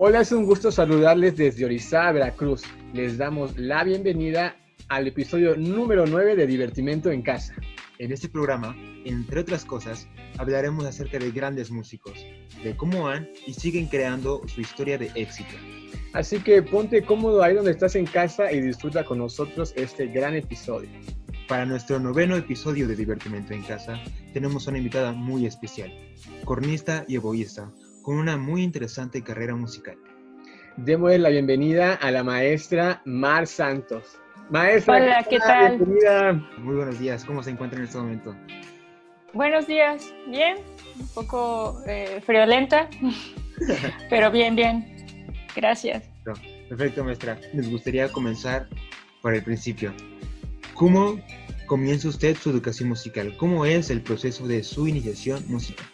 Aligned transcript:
Hola, 0.00 0.20
es 0.20 0.30
un 0.30 0.46
gusto 0.46 0.70
saludarles 0.70 1.36
desde 1.36 1.64
Orizaba, 1.64 2.12
Veracruz. 2.12 2.62
Les 2.92 3.18
damos 3.18 3.58
la 3.58 3.82
bienvenida 3.82 4.54
al 4.88 5.08
episodio 5.08 5.56
número 5.56 6.06
9 6.06 6.36
de 6.36 6.46
Divertimento 6.46 7.10
en 7.10 7.20
Casa. 7.20 7.56
En 7.98 8.12
este 8.12 8.28
programa, 8.28 8.76
entre 9.04 9.40
otras 9.40 9.64
cosas, 9.64 10.06
hablaremos 10.36 10.86
acerca 10.86 11.18
de 11.18 11.32
grandes 11.32 11.72
músicos, 11.72 12.24
de 12.62 12.76
cómo 12.76 13.08
han 13.08 13.28
y 13.44 13.54
siguen 13.54 13.86
creando 13.88 14.40
su 14.46 14.60
historia 14.60 14.98
de 14.98 15.10
éxito. 15.16 15.56
Así 16.12 16.38
que 16.38 16.62
ponte 16.62 17.02
cómodo 17.02 17.42
ahí 17.42 17.56
donde 17.56 17.72
estás 17.72 17.96
en 17.96 18.06
casa 18.06 18.52
y 18.52 18.60
disfruta 18.60 19.04
con 19.04 19.18
nosotros 19.18 19.72
este 19.74 20.06
gran 20.06 20.36
episodio. 20.36 20.90
Para 21.48 21.66
nuestro 21.66 21.98
noveno 21.98 22.36
episodio 22.36 22.86
de 22.86 22.94
Divertimento 22.94 23.52
en 23.52 23.64
Casa, 23.64 23.98
tenemos 24.32 24.68
una 24.68 24.78
invitada 24.78 25.10
muy 25.10 25.44
especial, 25.44 25.92
cornista 26.44 27.04
y 27.08 27.16
egoísta, 27.16 27.72
con 28.08 28.16
una 28.16 28.38
muy 28.38 28.62
interesante 28.62 29.22
carrera 29.22 29.54
musical. 29.54 29.98
Démosle 30.78 31.18
la 31.18 31.28
bienvenida 31.28 31.92
a 31.92 32.10
la 32.10 32.24
maestra 32.24 33.02
Mar 33.04 33.46
Santos. 33.46 34.18
Maestra, 34.48 34.96
Hola, 34.96 35.26
¿qué 35.28 35.38
tal? 35.38 35.76
Bienvenida. 35.76 36.32
Muy 36.56 36.76
buenos 36.76 36.98
días, 36.98 37.22
¿cómo 37.26 37.42
se 37.42 37.50
encuentra 37.50 37.78
en 37.78 37.84
este 37.84 37.98
momento? 37.98 38.34
Buenos 39.34 39.66
días, 39.66 40.10
bien, 40.26 40.56
un 40.98 41.08
poco 41.08 41.82
eh, 41.86 42.22
friolenta, 42.24 42.88
pero 44.08 44.30
bien, 44.30 44.56
bien. 44.56 44.86
Gracias. 45.54 46.04
Perfecto, 46.70 47.04
maestra. 47.04 47.38
Nos 47.52 47.68
gustaría 47.68 48.10
comenzar 48.10 48.70
por 49.20 49.34
el 49.34 49.42
principio. 49.42 49.92
¿Cómo 50.72 51.20
comienza 51.66 52.08
usted 52.08 52.38
su 52.38 52.48
educación 52.48 52.88
musical? 52.88 53.36
¿Cómo 53.36 53.66
es 53.66 53.90
el 53.90 54.00
proceso 54.00 54.46
de 54.46 54.64
su 54.64 54.88
iniciación 54.88 55.44
musical? 55.46 55.84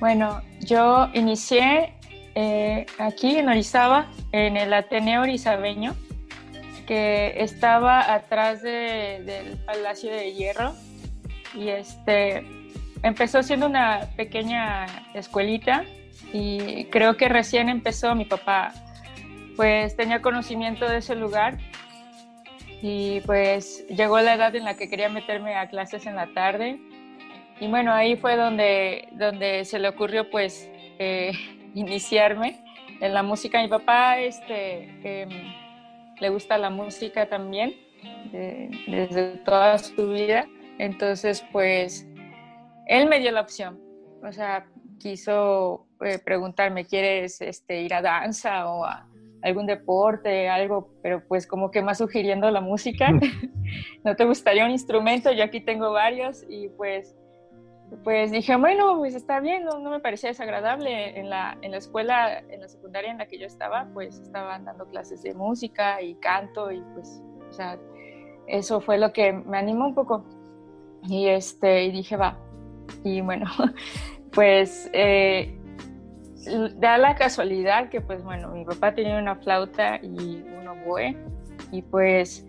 Bueno, 0.00 0.42
yo 0.60 1.08
inicié 1.14 1.94
eh, 2.34 2.86
aquí 2.98 3.36
en 3.36 3.48
Orizaba, 3.48 4.06
en 4.32 4.56
el 4.56 4.72
Ateneo 4.72 5.22
Orizabeño, 5.22 5.94
que 6.86 7.34
estaba 7.42 8.12
atrás 8.12 8.62
de- 8.62 9.22
del 9.24 9.56
Palacio 9.64 10.10
de 10.12 10.32
Hierro. 10.34 10.74
Y 11.54 11.68
este 11.68 12.44
empezó 13.02 13.42
siendo 13.42 13.66
una 13.66 14.08
pequeña 14.16 14.86
escuelita 15.14 15.84
y 16.32 16.86
creo 16.86 17.16
que 17.16 17.28
recién 17.28 17.68
empezó 17.68 18.14
mi 18.14 18.24
papá, 18.24 18.72
pues 19.56 19.96
tenía 19.96 20.20
conocimiento 20.20 20.88
de 20.88 20.98
ese 20.98 21.14
lugar 21.14 21.58
y 22.82 23.20
pues 23.20 23.86
llegó 23.88 24.18
la 24.20 24.34
edad 24.34 24.54
en 24.56 24.64
la 24.64 24.74
que 24.76 24.88
quería 24.88 25.08
meterme 25.08 25.54
a 25.54 25.68
clases 25.68 26.06
en 26.06 26.16
la 26.16 26.26
tarde 26.34 26.80
y 27.60 27.68
bueno, 27.68 27.92
ahí 27.92 28.16
fue 28.16 28.36
donde, 28.36 29.08
donde 29.12 29.64
se 29.64 29.78
le 29.78 29.88
ocurrió 29.88 30.28
pues 30.30 30.70
eh, 30.98 31.32
iniciarme 31.74 32.60
en 33.00 33.14
la 33.14 33.22
música. 33.22 33.62
Mi 33.62 33.68
papá 33.68 34.18
este, 34.20 35.22
em, 35.22 35.28
le 36.20 36.28
gusta 36.28 36.58
la 36.58 36.70
música 36.70 37.26
también 37.26 37.74
de- 38.32 38.70
desde 38.86 39.36
toda 39.38 39.78
su 39.78 40.10
vida. 40.10 40.46
Entonces 40.78 41.44
pues 41.52 42.06
él 42.86 43.08
me 43.08 43.20
dio 43.20 43.30
la 43.32 43.40
opción. 43.40 43.80
O 44.22 44.32
sea, 44.32 44.66
quiso 44.98 45.86
eh, 46.00 46.18
preguntarme, 46.18 46.84
¿quieres 46.86 47.40
este, 47.40 47.82
ir 47.82 47.94
a 47.94 48.02
danza 48.02 48.70
o 48.70 48.84
a 48.84 49.06
algún 49.42 49.66
deporte, 49.66 50.48
algo? 50.48 50.90
Pero 51.02 51.22
pues 51.28 51.46
como 51.46 51.70
que 51.70 51.82
más 51.82 51.98
sugiriendo 51.98 52.50
la 52.50 52.60
música. 52.60 53.10
¿No 54.04 54.16
te 54.16 54.24
gustaría 54.24 54.64
un 54.64 54.70
instrumento? 54.70 55.30
Yo 55.32 55.44
aquí 55.44 55.60
tengo 55.60 55.92
varios 55.92 56.44
y 56.48 56.68
pues 56.70 57.14
pues 58.02 58.30
dije, 58.30 58.56
bueno, 58.56 58.96
pues 58.98 59.14
está 59.14 59.40
bien, 59.40 59.64
no, 59.64 59.78
no 59.78 59.90
me 59.90 60.00
parecía 60.00 60.30
desagradable. 60.30 61.18
En 61.18 61.30
la, 61.30 61.56
en 61.62 61.70
la 61.70 61.78
escuela, 61.78 62.38
en 62.38 62.60
la 62.60 62.68
secundaria 62.68 63.10
en 63.10 63.18
la 63.18 63.26
que 63.26 63.38
yo 63.38 63.46
estaba, 63.46 63.88
pues 63.92 64.18
estaban 64.20 64.64
dando 64.64 64.86
clases 64.86 65.22
de 65.22 65.34
música 65.34 66.00
y 66.02 66.14
canto 66.16 66.70
y 66.72 66.80
pues, 66.94 67.22
o 67.48 67.52
sea, 67.52 67.78
eso 68.46 68.80
fue 68.80 68.98
lo 68.98 69.12
que 69.12 69.32
me 69.32 69.58
animó 69.58 69.86
un 69.86 69.94
poco. 69.94 70.24
Y, 71.02 71.28
este, 71.28 71.84
y 71.84 71.92
dije, 71.92 72.16
va. 72.16 72.38
Y 73.02 73.20
bueno, 73.20 73.46
pues 74.32 74.90
eh, 74.92 75.58
da 76.76 76.98
la 76.98 77.14
casualidad 77.14 77.88
que 77.88 78.00
pues 78.00 78.22
bueno, 78.22 78.48
mi 78.48 78.64
papá 78.64 78.94
tenía 78.94 79.18
una 79.18 79.36
flauta 79.36 79.98
y 80.02 80.42
un 80.42 80.68
oboe 80.68 81.16
y 81.70 81.82
pues 81.82 82.46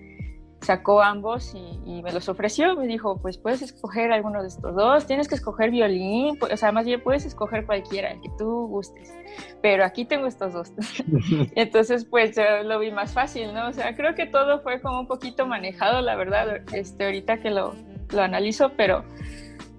sacó 0.66 1.02
ambos 1.02 1.54
y, 1.54 1.80
y 1.86 2.02
me 2.02 2.12
los 2.12 2.28
ofreció. 2.28 2.76
Me 2.76 2.88
dijo, 2.88 3.18
pues 3.18 3.38
puedes 3.38 3.62
escoger 3.62 4.12
alguno 4.12 4.42
de 4.42 4.48
estos 4.48 4.76
dos, 4.76 5.06
tienes 5.06 5.28
que 5.28 5.36
escoger 5.36 5.72
violín, 5.72 6.38
o 6.42 6.58
sea, 6.58 6.72
más 6.72 6.86
bien 6.86 7.02
puedes 7.02 7.26
escoger 7.26 7.66
cualquiera, 7.66 8.12
el 8.12 8.22
que 8.22 8.30
tú 8.38 8.68
gustes, 8.68 9.14
pero 9.62 9.86
aquí 9.86 10.06
tengo 10.06 10.28
estos 10.28 10.54
dos. 10.54 10.74
Entonces, 11.56 12.06
pues 12.06 12.36
yo 12.36 12.64
lo 12.64 12.80
vi 12.80 12.92
más 12.92 13.14
fácil, 13.14 13.54
¿no? 13.54 13.70
O 13.70 13.74
sea, 13.74 13.96
creo 13.96 14.16
que 14.16 14.26
todo 14.26 14.62
fue 14.62 14.82
como 14.82 15.00
un 15.00 15.08
poquito 15.08 15.46
manejado, 15.46 16.02
la 16.02 16.16
verdad, 16.16 16.62
este, 16.74 17.06
ahorita 17.06 17.40
que 17.40 17.52
lo, 17.52 17.76
lo 18.12 18.22
analizo, 18.22 18.72
pero, 18.76 19.06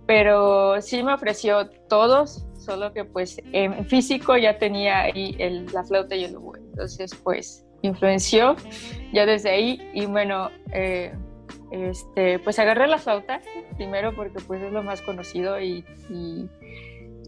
pero 0.06 0.80
sí 0.80 1.02
me 1.02 1.12
ofreció 1.12 1.68
todos, 1.88 2.46
solo 2.58 2.92
que 2.92 3.04
pues 3.04 3.40
en 3.52 3.86
físico 3.86 4.36
ya 4.36 4.58
tenía 4.58 5.02
ahí 5.02 5.36
el, 5.38 5.66
la 5.66 5.84
flauta 5.84 6.14
y 6.14 6.24
el 6.24 6.36
oboe. 6.36 6.58
Entonces, 6.58 7.14
pues 7.22 7.65
influenció 7.86 8.56
ya 9.12 9.26
desde 9.26 9.50
ahí. 9.50 9.90
Y 9.94 10.06
bueno, 10.06 10.50
eh, 10.72 11.12
este, 11.70 12.38
pues 12.38 12.58
agarré 12.58 12.86
la 12.86 12.98
flauta 12.98 13.40
primero 13.76 14.14
porque 14.14 14.40
pues 14.46 14.62
es 14.62 14.72
lo 14.72 14.82
más 14.82 15.02
conocido 15.02 15.60
y, 15.60 15.84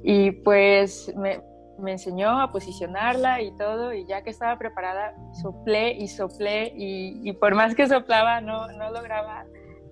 y, 0.02 0.30
pues 0.30 1.12
me, 1.16 1.40
me 1.78 1.92
enseñó 1.92 2.40
a 2.40 2.52
posicionarla 2.52 3.42
y 3.42 3.56
todo. 3.56 3.92
Y 3.92 4.06
ya 4.06 4.22
que 4.22 4.30
estaba 4.30 4.58
preparada 4.58 5.14
soplé 5.42 5.92
y 5.92 6.08
soplé 6.08 6.72
y, 6.76 7.20
y 7.22 7.32
por 7.32 7.54
más 7.54 7.74
que 7.74 7.86
soplaba 7.86 8.40
no, 8.40 8.68
no 8.68 8.90
lograba 8.90 9.44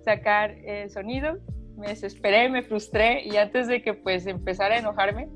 sacar 0.03 0.51
el 0.63 0.89
sonido, 0.89 1.37
me 1.75 1.87
desesperé, 1.89 2.49
me 2.49 2.63
frustré 2.63 3.23
y 3.23 3.37
antes 3.37 3.67
de 3.67 3.81
que 3.81 3.93
pues 3.93 4.25
empezara 4.25 4.75
a 4.75 4.79
enojarme, 4.79 5.27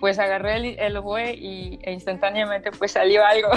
pues 0.00 0.18
agarré 0.18 0.56
el, 0.56 0.64
el 0.78 0.96
oboe 0.96 1.34
y 1.34 1.78
e 1.82 1.92
instantáneamente 1.92 2.70
pues 2.72 2.92
salió 2.92 3.24
algo. 3.24 3.48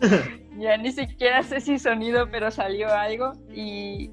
ya 0.58 0.76
ni 0.76 0.92
siquiera 0.92 1.42
sé 1.42 1.60
si 1.60 1.78
sonido, 1.78 2.28
pero 2.30 2.50
salió 2.50 2.92
algo 2.92 3.32
y, 3.52 4.10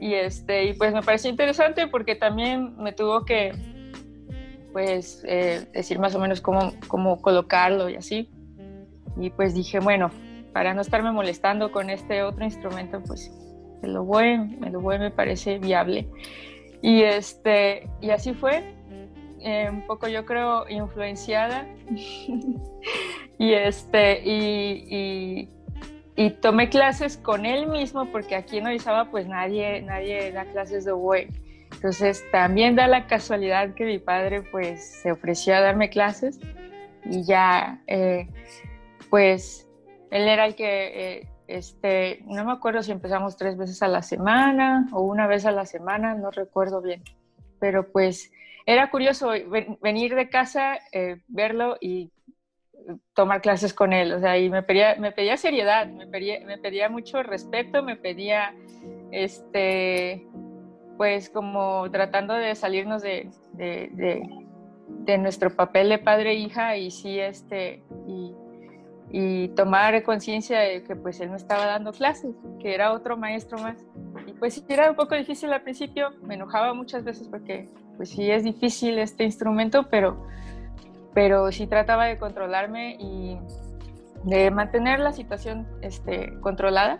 y, 0.00 0.14
este, 0.14 0.64
y 0.64 0.72
pues 0.74 0.92
me 0.92 1.02
pareció 1.02 1.30
interesante 1.30 1.86
porque 1.86 2.14
también 2.14 2.76
me 2.76 2.92
tuvo 2.92 3.24
que 3.24 3.52
pues 4.72 5.24
eh, 5.28 5.68
decir 5.72 6.00
más 6.00 6.14
o 6.16 6.18
menos 6.18 6.40
cómo, 6.40 6.72
cómo 6.88 7.22
colocarlo 7.22 7.88
y 7.88 7.94
así. 7.94 8.28
Y 9.16 9.30
pues 9.30 9.54
dije, 9.54 9.78
bueno, 9.78 10.10
para 10.52 10.74
no 10.74 10.80
estarme 10.80 11.12
molestando 11.12 11.70
con 11.70 11.90
este 11.90 12.22
otro 12.22 12.44
instrumento, 12.44 13.00
pues 13.06 13.30
el 13.82 13.96
oboe, 13.96 14.34
el 14.64 14.76
oboe 14.76 14.98
me 14.98 15.10
parece 15.12 15.58
viable. 15.58 16.08
Y, 16.82 17.02
este, 17.02 17.88
y 18.00 18.10
así 18.10 18.34
fue, 18.34 18.74
eh, 19.44 19.68
un 19.70 19.86
poco 19.86 20.08
yo 20.08 20.24
creo 20.24 20.68
influenciada. 20.68 21.66
Y 23.36 23.52
este 23.52 24.22
y, 24.24 24.86
y, 24.88 25.48
y, 26.14 26.30
tomé 26.30 26.68
clases 26.68 27.16
con 27.16 27.46
él 27.46 27.66
mismo 27.66 28.06
porque 28.12 28.36
aquí 28.36 28.58
en 28.58 28.68
Orizaba 28.68 29.10
pues 29.10 29.26
nadie 29.26 29.82
nadie 29.82 30.30
da 30.30 30.44
clases 30.44 30.84
de 30.84 30.92
oboe 30.92 31.28
entonces 31.74 32.24
también 32.30 32.76
da 32.76 32.86
la 32.86 33.06
casualidad 33.06 33.74
que 33.74 33.84
mi 33.84 33.98
padre 33.98 34.42
pues 34.42 35.02
se 35.02 35.12
ofreció 35.12 35.54
a 35.54 35.60
darme 35.60 35.90
clases. 35.90 36.40
Y 37.04 37.24
ya 37.24 37.82
eh, 37.86 38.28
pues 39.10 39.68
él 40.10 40.28
era 40.28 40.46
el 40.46 40.54
que 40.54 41.18
eh, 41.18 41.28
este 41.46 42.22
no 42.26 42.44
me 42.44 42.52
acuerdo 42.52 42.82
si 42.82 42.92
empezamos 42.92 43.36
tres 43.36 43.58
veces 43.58 43.82
a 43.82 43.88
la 43.88 44.00
semana 44.00 44.88
o 44.92 45.02
una 45.02 45.26
vez 45.26 45.44
a 45.44 45.50
la 45.50 45.66
semana 45.66 46.14
no 46.14 46.30
recuerdo 46.30 46.80
bien. 46.80 47.02
Pero 47.60 47.92
pues 47.92 48.32
era 48.66 48.90
curioso 48.90 49.30
venir 49.82 50.14
de 50.14 50.28
casa, 50.28 50.78
eh, 50.92 51.16
verlo 51.28 51.76
y 51.80 52.10
tomar 53.14 53.40
clases 53.40 53.72
con 53.72 53.92
él, 53.92 54.12
o 54.12 54.20
sea, 54.20 54.38
y 54.38 54.50
me 54.50 54.62
pedía, 54.62 54.96
me 54.96 55.12
pedía 55.12 55.36
seriedad, 55.36 55.86
me 55.86 56.06
pedía, 56.06 56.40
me 56.44 56.58
pedía 56.58 56.88
mucho 56.88 57.22
respeto, 57.22 57.82
me 57.82 57.96
pedía, 57.96 58.54
este, 59.10 60.26
pues 60.96 61.30
como 61.30 61.90
tratando 61.90 62.34
de 62.34 62.54
salirnos 62.54 63.02
de, 63.02 63.30
de, 63.52 63.90
de, 64.88 65.18
nuestro 65.18 65.54
papel 65.54 65.88
de 65.88 65.98
padre 65.98 66.32
e 66.32 66.34
hija 66.34 66.76
y 66.76 66.90
sí, 66.90 67.18
este, 67.18 67.82
y, 68.06 68.34
tomar 69.54 70.02
conciencia 70.02 70.58
de 70.58 70.82
que 70.82 70.96
pues 70.96 71.20
él 71.20 71.30
me 71.30 71.36
estaba 71.36 71.66
dando 71.66 71.92
clases, 71.92 72.34
que 72.58 72.74
era 72.74 72.92
otro 72.92 73.16
maestro 73.16 73.58
más. 73.58 73.76
Y 74.26 74.32
pues 74.32 74.64
era 74.68 74.90
un 74.90 74.96
poco 74.96 75.14
difícil 75.14 75.52
al 75.52 75.62
principio, 75.62 76.10
me 76.22 76.34
enojaba 76.34 76.74
muchas 76.74 77.04
veces 77.04 77.28
porque 77.28 77.68
pues 77.96 78.10
sí 78.10 78.30
es 78.30 78.44
difícil 78.44 78.98
este 78.98 79.24
instrumento, 79.24 79.88
pero, 79.90 80.26
pero 81.14 81.50
sí 81.52 81.66
trataba 81.66 82.06
de 82.06 82.18
controlarme 82.18 82.96
y 82.98 83.38
de 84.24 84.50
mantener 84.50 85.00
la 85.00 85.12
situación 85.12 85.66
este, 85.82 86.32
controlada. 86.40 86.98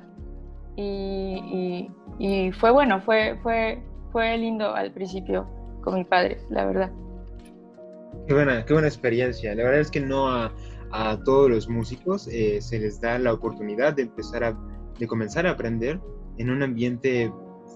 Y, 0.77 1.89
y, 2.19 2.53
fue 2.53 2.71
bueno, 2.71 3.01
fue, 3.01 3.39
fue, 3.43 3.83
fue 4.11 4.37
lindo 4.37 4.75
al 4.75 4.93
principio 4.93 5.49
con 5.83 5.95
mi 5.95 6.05
padre, 6.05 6.39
la 6.51 6.65
verdad. 6.67 6.91
Qué 8.27 8.35
buena, 8.35 8.65
qué 8.65 8.73
buena 8.73 8.89
experiencia. 8.89 9.55
La 9.55 9.65
verdad 9.65 9.81
es 9.81 9.91
que 9.91 10.01
no 10.01 10.29
a, 10.29 10.53
a 10.91 11.19
todos 11.25 11.51
los 11.51 11.69
músicos 11.69 12.29
eh, 12.29 12.61
se 12.61 12.79
les 12.79 13.01
da 13.01 13.19
la 13.19 13.33
oportunidad 13.33 13.95
de 13.95 14.03
empezar 14.03 14.45
a, 14.45 14.57
de 14.99 15.07
comenzar 15.07 15.47
a 15.47 15.51
aprender 15.51 16.01
en 16.39 16.51
un 16.51 16.63
ambiente, 16.63 17.33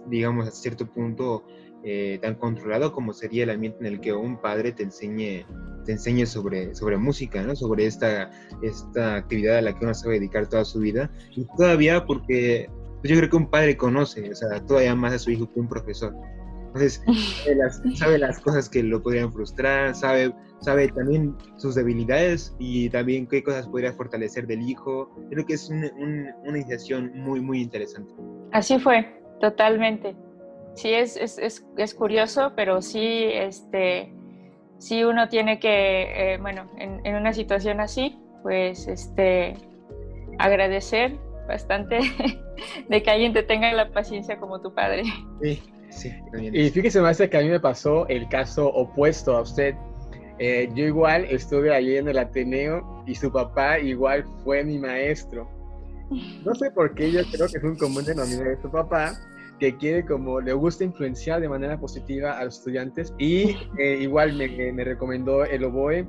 digamos, 0.06 0.46
a 0.46 0.50
cierto 0.50 0.86
punto 0.86 1.44
eh, 1.84 2.18
tan 2.20 2.34
controlado 2.34 2.92
como 2.92 3.12
sería 3.12 3.44
el 3.44 3.50
ambiente 3.50 3.78
en 3.80 3.86
el 3.86 4.00
que 4.00 4.12
un 4.12 4.40
padre 4.40 4.72
te 4.72 4.82
enseñe, 4.82 5.46
te 5.84 5.92
enseñe 5.92 6.26
sobre, 6.26 6.74
sobre 6.74 6.96
música, 6.96 7.42
¿no? 7.42 7.54
sobre 7.54 7.86
esta, 7.86 8.30
esta 8.62 9.16
actividad 9.16 9.58
a 9.58 9.62
la 9.62 9.78
que 9.78 9.84
uno 9.84 9.94
se 9.94 10.06
va 10.06 10.12
a 10.12 10.18
dedicar 10.18 10.48
toda 10.48 10.64
su 10.64 10.80
vida. 10.80 11.10
Y 11.36 11.46
todavía 11.56 12.04
porque 12.04 12.68
yo 13.04 13.16
creo 13.16 13.30
que 13.30 13.36
un 13.36 13.48
padre 13.48 13.76
conoce, 13.76 14.30
o 14.30 14.34
sea, 14.34 14.64
todavía 14.66 14.94
más 14.94 15.14
a 15.14 15.18
su 15.18 15.30
hijo 15.30 15.50
que 15.52 15.60
un 15.60 15.68
profesor. 15.68 16.14
Entonces, 16.66 17.02
sabe 17.96 18.18
las, 18.18 18.40
cosas 18.40 18.68
que 18.68 18.82
lo 18.82 19.02
podrían 19.02 19.32
frustrar, 19.32 19.94
sabe, 19.94 20.34
sabe 20.60 20.88
también 20.88 21.34
sus 21.56 21.74
debilidades 21.74 22.54
y 22.58 22.90
también 22.90 23.26
qué 23.26 23.42
cosas 23.42 23.68
podría 23.68 23.92
fortalecer 23.92 24.46
del 24.46 24.62
hijo. 24.62 25.10
Creo 25.30 25.46
que 25.46 25.54
es 25.54 25.70
una 25.70 26.34
iniciación 26.44 27.12
muy, 27.14 27.40
muy 27.40 27.62
interesante. 27.62 28.12
Así 28.52 28.78
fue, 28.78 29.20
totalmente. 29.40 30.16
Sí, 30.78 30.94
es, 30.94 31.16
es, 31.16 31.38
es, 31.38 31.66
es 31.76 31.92
curioso, 31.92 32.52
pero 32.54 32.80
sí, 32.82 33.24
este, 33.32 34.12
sí 34.78 35.02
uno 35.02 35.28
tiene 35.28 35.58
que, 35.58 36.34
eh, 36.34 36.38
bueno, 36.38 36.70
en, 36.78 37.04
en, 37.04 37.16
una 37.16 37.32
situación 37.32 37.80
así, 37.80 38.16
pues, 38.44 38.86
este, 38.86 39.56
agradecer 40.38 41.16
bastante 41.48 41.98
de 42.88 43.02
que 43.02 43.10
alguien 43.10 43.32
te 43.32 43.42
tenga 43.42 43.72
la 43.72 43.90
paciencia 43.90 44.38
como 44.38 44.60
tu 44.60 44.72
padre. 44.72 45.02
Sí. 45.42 45.60
Sí, 45.90 46.12
y 46.52 46.68
fíjese, 46.70 47.00
maestra, 47.00 47.28
que 47.28 47.38
a 47.38 47.40
mí 47.40 47.48
me 47.48 47.58
pasó 47.58 48.06
el 48.08 48.28
caso 48.28 48.68
opuesto 48.68 49.36
a 49.36 49.40
usted. 49.40 49.74
Eh, 50.38 50.68
yo 50.74 50.84
igual 50.84 51.24
estuve 51.24 51.74
allí 51.74 51.96
en 51.96 52.08
el 52.08 52.18
Ateneo 52.18 53.02
y 53.06 53.14
su 53.14 53.32
papá 53.32 53.78
igual 53.78 54.24
fue 54.44 54.62
mi 54.62 54.78
maestro. 54.78 55.48
No 56.44 56.54
sé 56.54 56.70
por 56.70 56.94
qué, 56.94 57.10
yo 57.10 57.22
creo 57.32 57.48
que 57.48 57.58
es 57.58 57.64
un 57.64 57.76
común 57.76 58.04
denominador 58.04 58.56
de 58.56 58.62
su 58.62 58.70
papá, 58.70 59.18
que 59.58 59.76
quiere 59.76 60.04
como, 60.04 60.40
le 60.40 60.52
gusta 60.52 60.84
influenciar 60.84 61.40
de 61.40 61.48
manera 61.48 61.78
positiva 61.78 62.38
a 62.38 62.44
los 62.44 62.58
estudiantes 62.58 63.14
y 63.18 63.56
eh, 63.78 63.98
igual 64.00 64.34
me, 64.34 64.72
me, 64.72 64.84
recomendó 64.84 65.44
el 65.44 65.64
oboe 65.64 66.06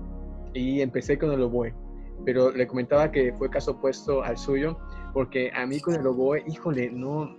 y 0.54 0.81
empecé 0.81 1.18
con 1.18 1.31
el 1.31 1.42
oboe. 1.42 1.74
Pero 2.25 2.51
le 2.51 2.68
comentaba 2.68 3.12
que 3.12 3.34
fue 3.34 3.50
caso 3.50 3.72
opuesto 3.72 4.24
al 4.24 4.38
suyo, 4.38 4.78
porque 5.13 5.51
a 5.56 5.66
mí 5.66 5.80
con 5.80 5.96
el 5.96 6.06
oboe, 6.06 6.44
híjole, 6.48 6.92
no, 6.92 7.36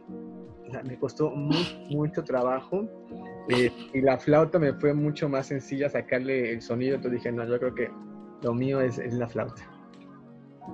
me 0.85 0.99
costó 0.99 1.31
mucho, 1.31 2.25
trabajo 2.25 2.89
eh, 3.49 3.71
y 3.93 4.01
la 4.01 4.19
flauta 4.19 4.59
me 4.59 4.73
fue 4.75 4.95
mucho 4.95 5.29
más 5.29 5.47
sencilla 5.47 5.89
sacarle 5.89 6.53
el 6.53 6.63
sonido, 6.63 6.97
entonces 6.97 7.21
dije, 7.21 7.33
no, 7.33 7.45
yo 7.47 7.59
creo 7.59 7.75
que 7.75 7.91
lo 8.43 8.55
mío 8.55 8.81
es, 8.81 8.99
es 8.99 9.15
la 9.15 9.29
flauta. 9.29 9.80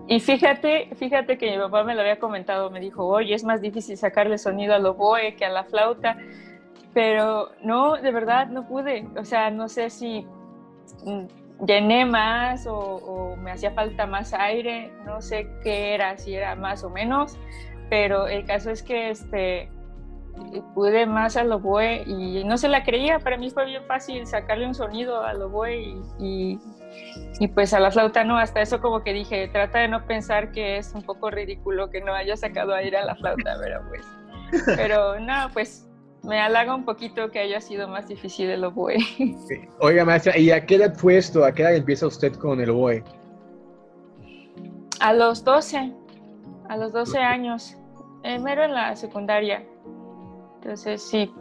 Y 0.09 0.21
fíjate, 0.21 0.91
fíjate 0.95 1.37
que 1.37 1.51
mi 1.51 1.59
papá 1.59 1.83
me 1.83 1.95
lo 1.95 2.03
había 2.03 2.19
comentado, 2.19 2.71
me 2.71 2.81
dijo, 2.81 3.05
oye, 3.05 3.35
es 3.35 3.45
más 3.45 3.61
difícil 3.61 3.97
sacarle 3.97 4.39
sonido 4.39 4.75
al 4.75 4.87
oboe 4.87 5.35
que 5.37 5.45
a 5.45 5.51
la 5.51 5.65
flauta, 5.65 6.17
pero 6.95 7.51
no, 7.63 7.97
de 7.97 8.11
verdad 8.13 8.47
no 8.47 8.67
pude, 8.69 9.09
o 9.19 9.25
sea, 9.25 9.51
no 9.51 9.69
sé 9.69 9.91
si 9.91 10.25
mm, 11.05 11.67
llené 11.67 12.05
más 12.05 12.67
o, 12.67 12.77
o, 12.77 13.37
me 13.37 13.51
hacía 13.51 13.73
falta 13.73 14.07
más 14.07 14.33
aire, 14.33 14.93
no 15.05 15.21
sé 15.21 15.49
qué 15.63 15.95
era, 15.95 16.17
si 16.19 16.35
era 16.35 16.55
más 16.55 16.85
o 16.85 16.91
menos, 16.91 17.37
pero 17.91 18.29
el 18.29 18.45
caso 18.47 18.71
es 18.71 18.83
que 18.83 19.11
este, 19.11 19.69
pude 20.75 21.07
más 21.07 21.37
al 21.37 21.53
oboe 21.53 22.03
y 22.07 22.45
no 22.45 22.59
se 22.59 22.69
la 22.69 22.85
creía, 22.85 23.19
para 23.19 23.37
mí 23.37 23.51
fue 23.51 23.67
bien 23.67 23.83
fácil 23.87 24.27
sacarle 24.27 24.67
un 24.67 24.75
sonido 24.75 25.23
al 25.23 25.43
oboe 25.43 25.77
y, 25.77 26.01
y, 26.19 26.59
y, 27.39 27.49
pues 27.49 27.75
a 27.75 27.81
la 27.81 27.91
flauta 27.91 28.25
no, 28.25 28.39
hasta 28.39 28.61
eso 28.63 28.81
como 28.81 29.03
que 29.03 29.13
dije, 29.13 29.49
trata 29.49 29.81
de 29.81 29.89
no 29.89 30.07
pensar 30.07 30.53
que 30.53 30.79
es 30.79 30.93
un 30.95 31.03
poco 31.03 31.31
ridículo 31.31 31.91
que 31.91 32.01
no 32.01 32.15
haya 32.15 32.37
sacado 32.37 32.75
aire 32.75 32.97
a 32.97 33.05
la 33.05 33.17
flauta, 33.17 33.57
pero 33.61 33.83
pues, 33.89 34.07
pero 34.77 35.21
no, 35.21 35.51
pues 35.53 35.87
me 36.23 36.41
halaga 36.41 36.75
un 36.75 36.85
poquito 36.85 37.31
que 37.31 37.39
haya 37.39 37.61
sido 37.61 37.89
más 37.89 38.09
difícil 38.09 38.51
el 38.51 38.65
oboe. 38.65 38.97
Oiga, 39.81 40.05
maestra, 40.05 40.37
¿y 40.37 40.51
a 40.51 40.65
qué 40.65 40.77
edad 40.77 40.95
fue 40.95 41.17
esto? 41.19 41.45
¿A 41.45 41.53
qué 41.53 41.63
edad 41.63 41.75
empieza 41.75 42.07
usted 42.07 42.35
con 42.35 42.61
el 42.61 42.71
oboe? 42.71 43.05
A 45.01 45.13
los 45.13 45.45
12, 45.45 45.93
a 46.69 46.77
los 46.77 46.93
12 46.93 47.19
años, 47.19 47.77
eh, 48.25 48.39
mero 48.39 48.65
en 48.65 48.75
la 48.75 48.97
secundaria. 48.97 49.65
Entonces, 50.57 51.03
sí, 51.03 51.33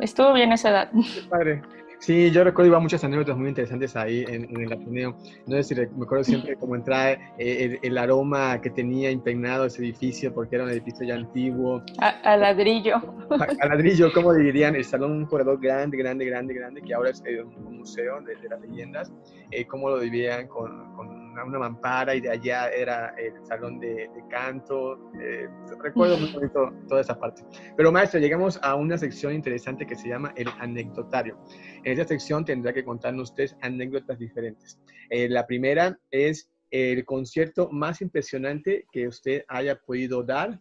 estuvo 0.00 0.32
bien 0.32 0.52
esa 0.52 0.70
edad. 0.70 0.90
Qué 0.92 1.28
padre. 1.28 1.62
Sí, 2.02 2.32
yo 2.32 2.42
recuerdo 2.42 2.68
iba 2.68 2.80
muchas 2.80 3.04
anécdotas 3.04 3.36
muy 3.36 3.48
interesantes 3.48 3.94
ahí 3.94 4.24
en, 4.26 4.44
en 4.50 4.62
el 4.62 4.72
Ateneo. 4.72 5.16
No 5.46 5.62
sé 5.62 5.62
si 5.62 5.74
me 5.76 6.04
acuerdo 6.04 6.24
siempre 6.24 6.56
cómo 6.56 6.74
entrar, 6.74 7.16
eh, 7.38 7.78
el, 7.78 7.78
el, 7.80 7.96
aroma 7.96 8.60
que 8.60 8.70
tenía 8.70 9.08
impregnado 9.08 9.66
ese 9.66 9.82
edificio, 9.82 10.34
porque 10.34 10.56
era 10.56 10.64
un 10.64 10.70
edificio 10.70 11.06
ya 11.06 11.14
antiguo. 11.14 11.80
A, 11.98 12.08
a 12.08 12.36
ladrillo. 12.36 12.96
A, 13.30 13.46
a, 13.60 13.68
ladrillo, 13.68 14.12
¿cómo 14.12 14.34
dirían? 14.34 14.74
El 14.74 14.84
salón, 14.84 15.12
un 15.12 15.26
corredor 15.26 15.60
grande, 15.60 15.96
grande, 15.96 16.24
grande, 16.24 16.54
grande, 16.54 16.82
que 16.82 16.92
ahora 16.92 17.10
es 17.10 17.22
eh, 17.24 17.40
un 17.40 17.78
museo 17.78 18.20
de, 18.22 18.34
de 18.34 18.48
las 18.48 18.60
leyendas. 18.60 19.12
Eh, 19.52 19.64
¿Cómo 19.64 19.88
lo 19.88 20.00
dividían 20.00 20.48
con, 20.48 20.92
con 20.96 21.11
una, 21.32 21.44
una, 21.44 21.58
mampara 21.58 22.14
y 22.14 22.20
de 22.20 22.30
allá 22.30 22.68
era 22.68 23.14
el 23.18 23.44
salón 23.46 23.80
de, 23.80 24.08
de 24.14 24.24
canto? 24.30 25.10
Eh, 25.20 25.48
recuerdo 25.82 26.18
muy 26.18 26.32
bonito 26.32 26.72
toda 26.88 27.00
esa 27.00 27.18
parte. 27.18 27.42
Pero 27.76 27.90
maestro, 27.90 28.20
llegamos 28.20 28.58
a 28.62 28.74
una 28.74 28.98
sección 28.98 29.32
interesante 29.32 29.86
que 29.86 29.96
se 29.96 30.08
llama 30.08 30.32
el 30.36 30.48
anecdotario. 30.60 31.38
En 31.84 31.92
esta 31.92 32.06
sección 32.06 32.44
tendrá 32.44 32.72
que 32.72 32.84
contarnos 32.84 33.30
ustedes 33.30 33.56
anécdotas 33.62 34.18
diferentes. 34.18 34.78
Eh, 35.10 35.28
la 35.28 35.46
primera 35.46 35.98
es 36.10 36.50
el 36.70 37.04
concierto 37.04 37.68
más 37.70 38.00
impresionante 38.00 38.86
que 38.90 39.06
usted 39.06 39.44
haya 39.48 39.76
podido 39.76 40.22
dar 40.22 40.58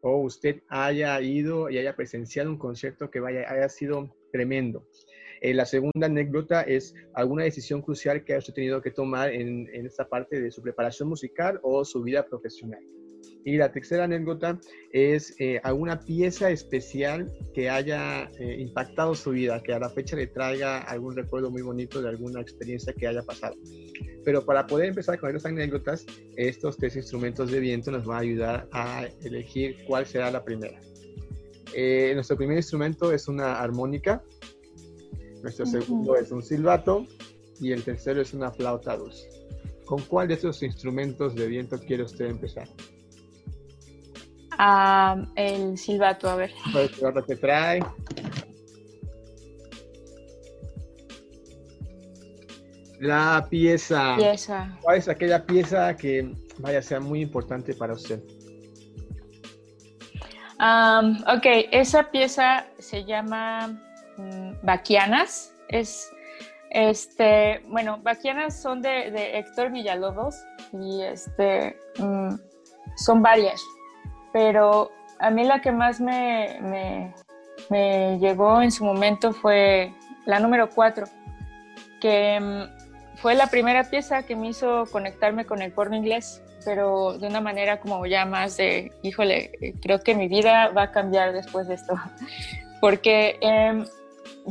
o 0.00 0.22
usted 0.22 0.62
haya 0.68 1.20
ido 1.20 1.70
y 1.70 1.78
haya 1.78 1.94
presenciado 1.94 2.50
un 2.50 2.58
concierto 2.58 3.10
que 3.10 3.20
vaya, 3.20 3.48
haya 3.48 3.68
sido 3.68 4.16
tremendo. 4.32 4.86
Eh, 5.42 5.52
la 5.54 5.66
segunda 5.66 6.06
anécdota 6.06 6.62
es 6.62 6.94
alguna 7.14 7.42
decisión 7.42 7.82
crucial 7.82 8.24
que 8.24 8.34
haya 8.34 8.54
tenido 8.54 8.80
que 8.80 8.92
tomar 8.92 9.32
en, 9.34 9.68
esta 9.84 10.08
parte 10.08 10.40
de 10.40 10.52
su 10.52 10.62
preparación 10.62 11.08
musical 11.08 11.58
o 11.64 11.84
su 11.84 12.00
vida 12.02 12.24
profesional. 12.24 12.80
Y 13.44 13.56
la 13.56 13.72
tercera 13.72 14.04
anécdota 14.04 14.60
es 14.92 15.34
eh, 15.40 15.60
alguna 15.64 15.98
pieza 15.98 16.48
especial 16.50 17.26
que 17.54 17.68
haya 17.68 18.28
eh, 18.38 18.56
impactado 18.60 19.16
su 19.16 19.30
vida, 19.30 19.60
que 19.64 19.72
a 19.72 19.80
la 19.80 19.90
fecha 19.90 20.14
le 20.14 20.28
traiga 20.28 20.78
algún 20.82 21.16
recuerdo 21.16 21.50
muy 21.50 21.62
bonito 21.62 22.00
de 22.00 22.08
alguna 22.08 22.40
experiencia 22.40 22.92
que 22.92 23.08
haya 23.08 23.22
pasado. 23.24 23.56
Pero 24.24 24.46
para 24.46 24.68
poder 24.68 24.90
empezar 24.90 25.18
con 25.18 25.34
estas 25.34 25.50
anécdotas, 25.50 26.06
estos 26.36 26.76
tres 26.76 26.94
instrumentos 26.94 27.50
de 27.50 27.58
viento 27.58 27.90
nos 27.90 28.04
van 28.04 28.18
a 28.18 28.20
ayudar 28.20 28.68
a 28.70 29.08
elegir 29.24 29.76
cuál 29.88 30.06
será 30.06 30.30
la 30.30 30.44
primera. 30.44 30.78
Eh, 31.74 32.12
nuestro 32.14 32.36
primer 32.36 32.56
instrumento 32.56 33.12
es 33.12 33.28
una 33.28 33.60
armónica, 33.60 34.22
nuestro 35.42 35.66
segundo 35.66 36.12
uh 36.12 36.16
-huh. 36.16 36.22
es 36.22 36.30
un 36.30 36.42
silbato 36.42 37.06
y 37.60 37.72
el 37.72 37.82
tercero 37.82 38.20
es 38.20 38.32
una 38.32 38.50
flauta 38.50 38.96
dulce. 38.96 39.28
¿Con 39.84 40.00
cuál 40.02 40.28
de 40.28 40.34
estos 40.34 40.62
instrumentos 40.62 41.34
de 41.34 41.46
viento 41.46 41.78
quiere 41.78 42.04
usted 42.04 42.26
empezar? 42.26 42.68
Uh, 44.58 45.26
el 45.34 45.76
silbato, 45.76 46.30
a 46.30 46.36
ver. 46.36 46.52
El 46.74 46.88
silbato 46.88 47.24
que 47.24 47.36
trae. 47.36 47.80
La 53.00 53.46
pieza. 53.50 54.14
pieza. 54.16 54.78
¿Cuál 54.80 54.98
es 54.98 55.08
aquella 55.08 55.44
pieza 55.44 55.96
que 55.96 56.32
vaya 56.58 56.78
a 56.78 56.82
ser 56.82 57.00
muy 57.00 57.20
importante 57.20 57.74
para 57.74 57.94
usted? 57.94 58.22
Um, 60.60 61.16
ok, 61.22 61.44
esa 61.72 62.08
pieza 62.12 62.66
se 62.78 63.04
llama 63.04 63.91
Baquianas. 64.62 65.54
Es, 65.68 66.10
este, 66.70 67.62
bueno, 67.68 67.98
Baquianas 68.02 68.60
son 68.60 68.82
de, 68.82 69.10
de 69.10 69.38
Héctor 69.38 69.70
Villalobos 69.70 70.36
y 70.72 71.02
este, 71.02 71.78
um, 71.98 72.38
son 72.96 73.22
varias 73.22 73.60
pero 74.32 74.90
a 75.18 75.30
mí 75.30 75.44
la 75.44 75.60
que 75.60 75.70
más 75.70 76.00
me, 76.00 77.12
me, 77.70 78.18
llegó 78.18 78.62
en 78.62 78.72
su 78.72 78.84
momento 78.84 79.32
fue 79.32 79.92
la 80.26 80.40
número 80.40 80.70
4, 80.70 81.06
que 82.00 82.38
um, 82.40 83.16
fue 83.16 83.34
la 83.34 83.46
primera 83.46 83.84
pieza 83.84 84.24
que 84.24 84.34
me 84.34 84.48
hizo 84.48 84.86
conectarme 84.90 85.44
con 85.44 85.62
el 85.62 85.72
porno 85.72 85.96
inglés, 85.96 86.42
pero 86.64 87.18
de 87.18 87.26
una 87.26 87.40
manera 87.40 87.80
como 87.80 88.04
ya 88.06 88.24
más 88.24 88.56
de, 88.56 88.92
híjole, 89.02 89.76
creo 89.80 90.00
que 90.00 90.14
mi 90.14 90.28
vida 90.28 90.68
va 90.68 90.84
a 90.84 90.92
cambiar 90.92 91.32
después 91.32 91.68
de 91.68 91.74
esto, 91.74 91.94
porque 92.80 93.38
eh, 93.40 93.84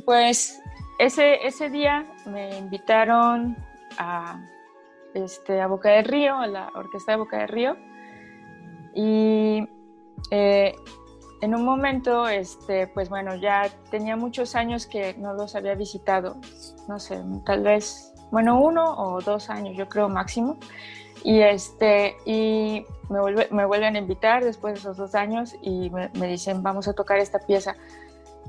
pues 0.05 0.61
ese, 1.00 1.45
ese 1.45 1.69
día 1.69 2.05
me 2.25 2.57
invitaron 2.57 3.57
a, 3.97 4.43
este, 5.13 5.61
a 5.61 5.67
Boca 5.67 5.89
del 5.89 6.05
Río, 6.05 6.38
a 6.38 6.47
la 6.47 6.71
Orquesta 6.75 7.13
de 7.13 7.17
Boca 7.17 7.39
del 7.39 7.47
Río, 7.50 7.77
y 8.93 9.67
eh, 10.31 10.75
en 11.41 11.55
un 11.55 11.65
momento, 11.65 12.27
este, 12.27 12.88
pues 12.88 13.09
bueno, 13.09 13.35
ya 13.35 13.69
tenía 13.89 14.15
muchos 14.15 14.55
años 14.55 14.85
que 14.85 15.15
no 15.15 15.33
los 15.33 15.55
había 15.55 15.75
visitado, 15.75 16.38
no 16.88 17.00
sé, 17.00 17.21
tal 17.45 17.63
vez 17.63 18.11
bueno, 18.31 18.61
uno 18.61 18.95
o 18.97 19.21
dos 19.21 19.50
años, 19.50 19.75
yo 19.77 19.88
creo 19.88 20.09
máximo. 20.09 20.57
Y, 21.23 21.41
este, 21.41 22.15
y 22.25 22.83
me, 23.09 23.19
vuelve, 23.19 23.47
me 23.51 23.65
vuelven 23.65 23.95
a 23.95 24.00
invitar 24.00 24.43
después 24.43 24.73
de 24.73 24.79
esos 24.79 24.97
dos 24.97 25.13
años 25.13 25.55
y 25.61 25.91
me, 25.91 26.27
dicen, 26.27 26.63
vamos 26.63 26.88
a 26.88 26.93
tocar 26.93 27.19
esta 27.19 27.39
pieza. 27.39 27.75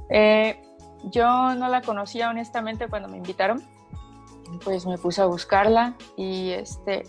Eh, 0.09 0.63
yo 1.11 1.55
no 1.55 1.69
la 1.69 1.83
conocía 1.83 2.31
honestamente 2.31 2.89
cuando 2.89 3.09
me 3.09 3.17
invitaron, 3.17 3.63
pues 4.65 4.87
me 4.87 4.99
puse 4.99 5.23
a 5.23 5.27
buscarla 5.27 5.95
y, 6.17 6.51
este, 6.51 7.05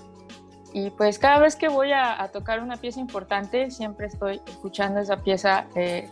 y 0.73 0.89
pues 0.91 1.19
cada 1.19 1.39
vez 1.39 1.55
que 1.55 1.67
voy 1.67 1.91
a, 1.91 2.29
tocar 2.31 2.61
una 2.61 2.77
pieza 2.77 2.99
importante, 2.99 3.69
siempre 3.71 4.07
estoy 4.07 4.41
escuchando 4.47 4.99
esa 4.99 5.17
pieza 5.17 5.67
eh, 5.75 6.09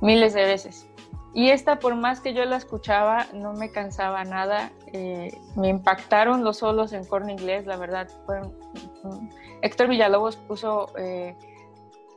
miles 0.00 0.34
de 0.34 0.44
veces. 0.44 0.86
Y 1.32 1.50
esta, 1.50 1.78
por 1.78 1.94
más 1.94 2.20
que 2.20 2.34
yo 2.34 2.44
la 2.44 2.56
escuchaba, 2.56 3.26
no 3.32 3.52
me 3.52 3.70
cansaba 3.70 4.24
nada. 4.24 4.72
Eh, 4.92 5.30
me 5.54 5.68
impactaron 5.68 6.42
los 6.42 6.58
solos 6.58 6.92
en 6.92 7.04
corno 7.04 7.30
inglés, 7.30 7.66
la 7.66 7.76
verdad. 7.76 8.08
Fue, 8.26 8.40
Héctor 9.62 9.88
Villalobos 9.88 10.36
puso 10.36 10.92
eh, 10.98 11.36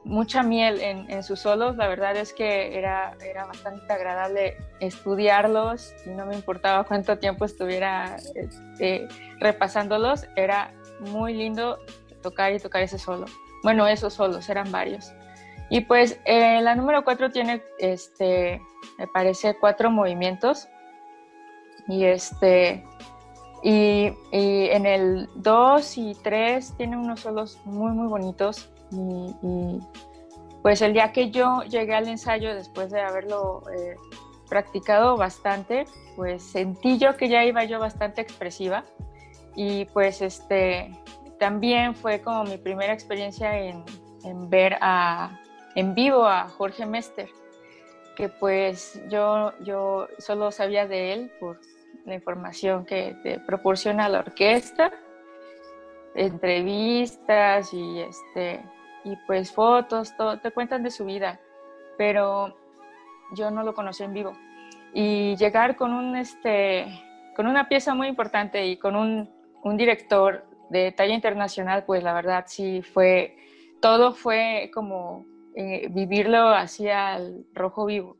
mucha 0.06 0.44
miel 0.44 0.82
en, 0.82 1.24
sus 1.24 1.40
solos. 1.40 1.76
La 1.78 1.88
verdad 1.88 2.16
es 2.16 2.34
que 2.34 2.78
era, 2.78 3.16
era 3.24 3.46
bastante 3.46 3.92
agradable 3.92 4.58
estudiarlos 4.80 5.94
y 6.06 6.10
no 6.10 6.26
me 6.26 6.36
importaba 6.36 6.84
cuánto 6.84 7.18
tiempo 7.18 7.46
estuviera 7.46 8.18
este, 8.36 9.08
repasándolos. 9.40 10.26
Era 10.36 10.74
muy 11.00 11.34
lindo 11.34 11.80
tocar 12.22 12.54
y 12.54 12.60
tocar 12.60 12.82
ese 12.84 12.98
solo. 12.98 13.26
Bueno, 13.64 13.88
esos 13.88 14.14
solos 14.14 14.50
eran 14.50 14.72
varios. 14.72 15.14
Y 15.70 15.82
pues 15.82 16.20
eh, 16.26 16.62
la 16.62 16.76
número 16.76 17.04
4 17.04 17.32
tiene, 17.32 17.64
este, 17.80 18.62
me 18.98 19.08
parece, 19.08 19.56
cuatro 19.60 19.90
movimientos. 19.90 20.68
Y 21.88 22.06
este, 22.06 22.84
y, 23.64 24.14
en 24.32 24.86
el 24.86 25.30
2 25.36 25.98
y 25.98 26.16
3 26.22 26.76
tiene 26.78 26.98
unos 26.98 27.22
solos 27.22 27.60
muy, 27.66 27.92
muy 27.92 28.08
bonitos. 28.08 28.70
Y, 28.94 29.80
pues 30.62 30.82
el 30.82 30.94
día 30.94 31.12
que 31.12 31.30
yo 31.30 31.62
llegué 31.64 31.94
al 31.94 32.08
ensayo, 32.08 32.56
después 32.56 32.90
de 32.90 33.02
haberlo 33.02 33.64
eh, 33.76 33.96
practicado 34.50 35.18
bastante, 35.18 35.86
pues 36.16 36.42
sentí 36.42 36.98
yo 36.98 37.18
que 37.18 37.28
ya 37.28 37.44
iba 37.44 37.66
yo 37.66 37.80
bastante 37.80 38.22
expresiva. 38.22 38.86
Y 39.56 39.86
pues 39.86 40.22
este, 40.22 40.92
también 41.40 41.96
fue 41.96 42.22
como 42.22 42.46
mi 42.46 42.58
primera 42.58 42.94
experiencia 42.94 43.60
en, 43.60 43.84
en 44.24 44.50
ver 44.50 44.78
a, 44.80 45.42
en 45.76 45.94
vivo 45.96 46.26
a 46.26 46.48
Jorge 46.48 46.86
Mester, 46.86 47.30
que 48.16 48.30
pues 48.30 49.02
yo, 49.10 49.52
yo 49.64 50.08
solo 50.20 50.52
sabía 50.52 50.88
de 50.88 51.14
él 51.14 51.32
por 51.40 51.60
la 52.06 52.16
información 52.16 52.86
que 52.86 53.16
te 53.24 53.40
proporciona 53.40 54.10
la 54.10 54.20
orquesta, 54.20 54.92
entrevistas 56.16 57.74
y, 57.74 58.02
este, 58.02 58.62
y 59.04 59.16
pues 59.28 59.52
fotos, 59.52 60.16
todo, 60.18 60.40
te 60.40 60.52
cuentan 60.52 60.84
de 60.84 60.92
su 60.92 61.06
vida, 61.06 61.40
pero 61.98 62.56
yo 63.36 63.52
no 63.52 63.64
lo 63.64 63.74
conocí 63.74 64.04
en 64.04 64.14
vivo. 64.14 64.34
Y 64.94 65.36
llegar 65.38 65.76
con, 65.76 65.94
un, 65.94 66.16
este, 66.16 66.86
con 67.36 67.48
una 67.48 67.68
pieza 67.68 67.96
muy 67.96 68.08
importante 68.08 68.66
y 68.68 68.78
con 68.78 68.96
un, 68.96 69.30
un 69.64 69.78
director 69.78 70.46
de 70.70 70.92
talla 70.92 71.14
internacional, 71.14 71.84
pues 71.86 72.04
la 72.04 72.14
verdad 72.14 72.46
sí 72.48 72.82
fue, 72.82 73.36
todo 73.82 74.14
fue 74.14 74.72
como 74.74 75.26
eh, 75.56 75.88
vivirlo 75.90 76.50
hacia 76.50 77.16
el 77.16 77.46
rojo 77.54 77.86
vivo. 77.86 78.18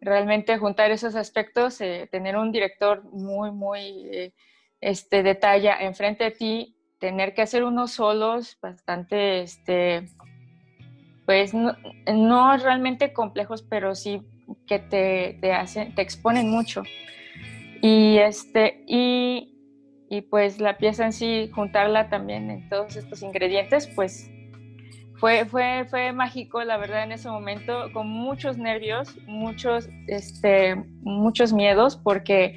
Realmente 0.00 0.56
juntar 0.56 0.90
esos 0.90 1.14
aspectos, 1.14 1.80
eh, 1.80 2.08
tener 2.10 2.36
un 2.36 2.52
director 2.52 3.04
muy, 3.04 3.50
muy 3.50 4.08
eh, 4.12 4.32
este, 4.80 5.22
de 5.22 5.34
talla 5.34 5.76
enfrente 5.80 6.24
de 6.24 6.30
ti, 6.30 6.76
tener 7.00 7.34
que 7.34 7.42
hacer 7.42 7.64
unos 7.64 7.92
solos 7.92 8.58
bastante, 8.62 9.40
este, 9.40 10.06
pues 11.26 11.54
no, 11.54 11.76
no 12.12 12.56
realmente 12.58 13.12
complejos, 13.12 13.62
pero 13.62 13.94
sí 13.94 14.22
que 14.66 14.78
te, 14.78 15.38
te, 15.40 15.52
hacen, 15.52 15.94
te 15.94 16.02
exponen 16.02 16.50
mucho. 16.50 16.82
Y, 17.82 18.18
este, 18.18 18.84
y, 18.86 19.56
y 20.10 20.20
pues 20.22 20.60
la 20.60 20.76
pieza 20.76 21.06
en 21.06 21.12
sí, 21.12 21.50
juntarla 21.54 22.10
también 22.10 22.50
en 22.50 22.68
todos 22.68 22.96
estos 22.96 23.22
ingredientes, 23.22 23.86
pues 23.88 24.30
fue, 25.20 25.44
fue, 25.44 25.86
fue 25.88 26.12
mágico, 26.12 26.62
la 26.64 26.76
verdad, 26.78 27.04
en 27.04 27.12
ese 27.12 27.28
momento, 27.28 27.92
con 27.92 28.08
muchos 28.08 28.58
nervios, 28.58 29.16
muchos, 29.26 29.88
este, 30.06 30.76
muchos 31.02 31.52
miedos, 31.52 31.96
porque 31.96 32.56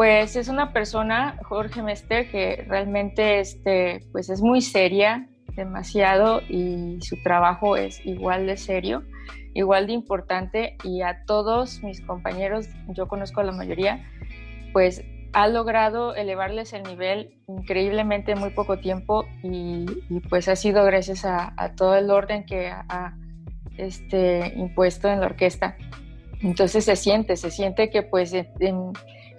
pues 0.00 0.34
es 0.34 0.48
una 0.48 0.72
persona, 0.72 1.36
Jorge 1.42 1.82
Mester, 1.82 2.30
que 2.30 2.64
realmente 2.66 3.38
este, 3.38 4.06
pues 4.12 4.30
es 4.30 4.40
muy 4.40 4.62
seria, 4.62 5.28
demasiado, 5.54 6.40
y 6.48 6.96
su 7.02 7.22
trabajo 7.22 7.76
es 7.76 8.00
igual 8.06 8.46
de 8.46 8.56
serio, 8.56 9.02
igual 9.52 9.88
de 9.88 9.92
importante, 9.92 10.78
y 10.84 11.02
a 11.02 11.26
todos 11.26 11.82
mis 11.82 12.00
compañeros, 12.00 12.66
yo 12.88 13.08
conozco 13.08 13.42
a 13.42 13.44
la 13.44 13.52
mayoría, 13.52 14.10
pues 14.72 15.04
ha 15.34 15.48
logrado 15.48 16.14
elevarles 16.14 16.72
el 16.72 16.84
nivel 16.84 17.34
increíblemente 17.46 18.32
en 18.32 18.38
muy 18.38 18.52
poco 18.52 18.78
tiempo 18.78 19.26
y, 19.42 19.84
pues 20.30 20.48
ha 20.48 20.56
sido 20.56 20.82
gracias 20.82 21.26
a, 21.26 21.74
todo 21.76 21.94
el 21.94 22.10
orden 22.10 22.46
que 22.46 22.68
ha, 22.68 23.18
este, 23.76 24.54
impuesto 24.56 25.10
en 25.10 25.20
la 25.20 25.26
orquesta. 25.26 25.76
Entonces 26.40 26.86
se 26.86 26.96
siente, 26.96 27.36
se 27.36 27.50
siente 27.50 27.90
que 27.90 28.02
pues 28.02 28.32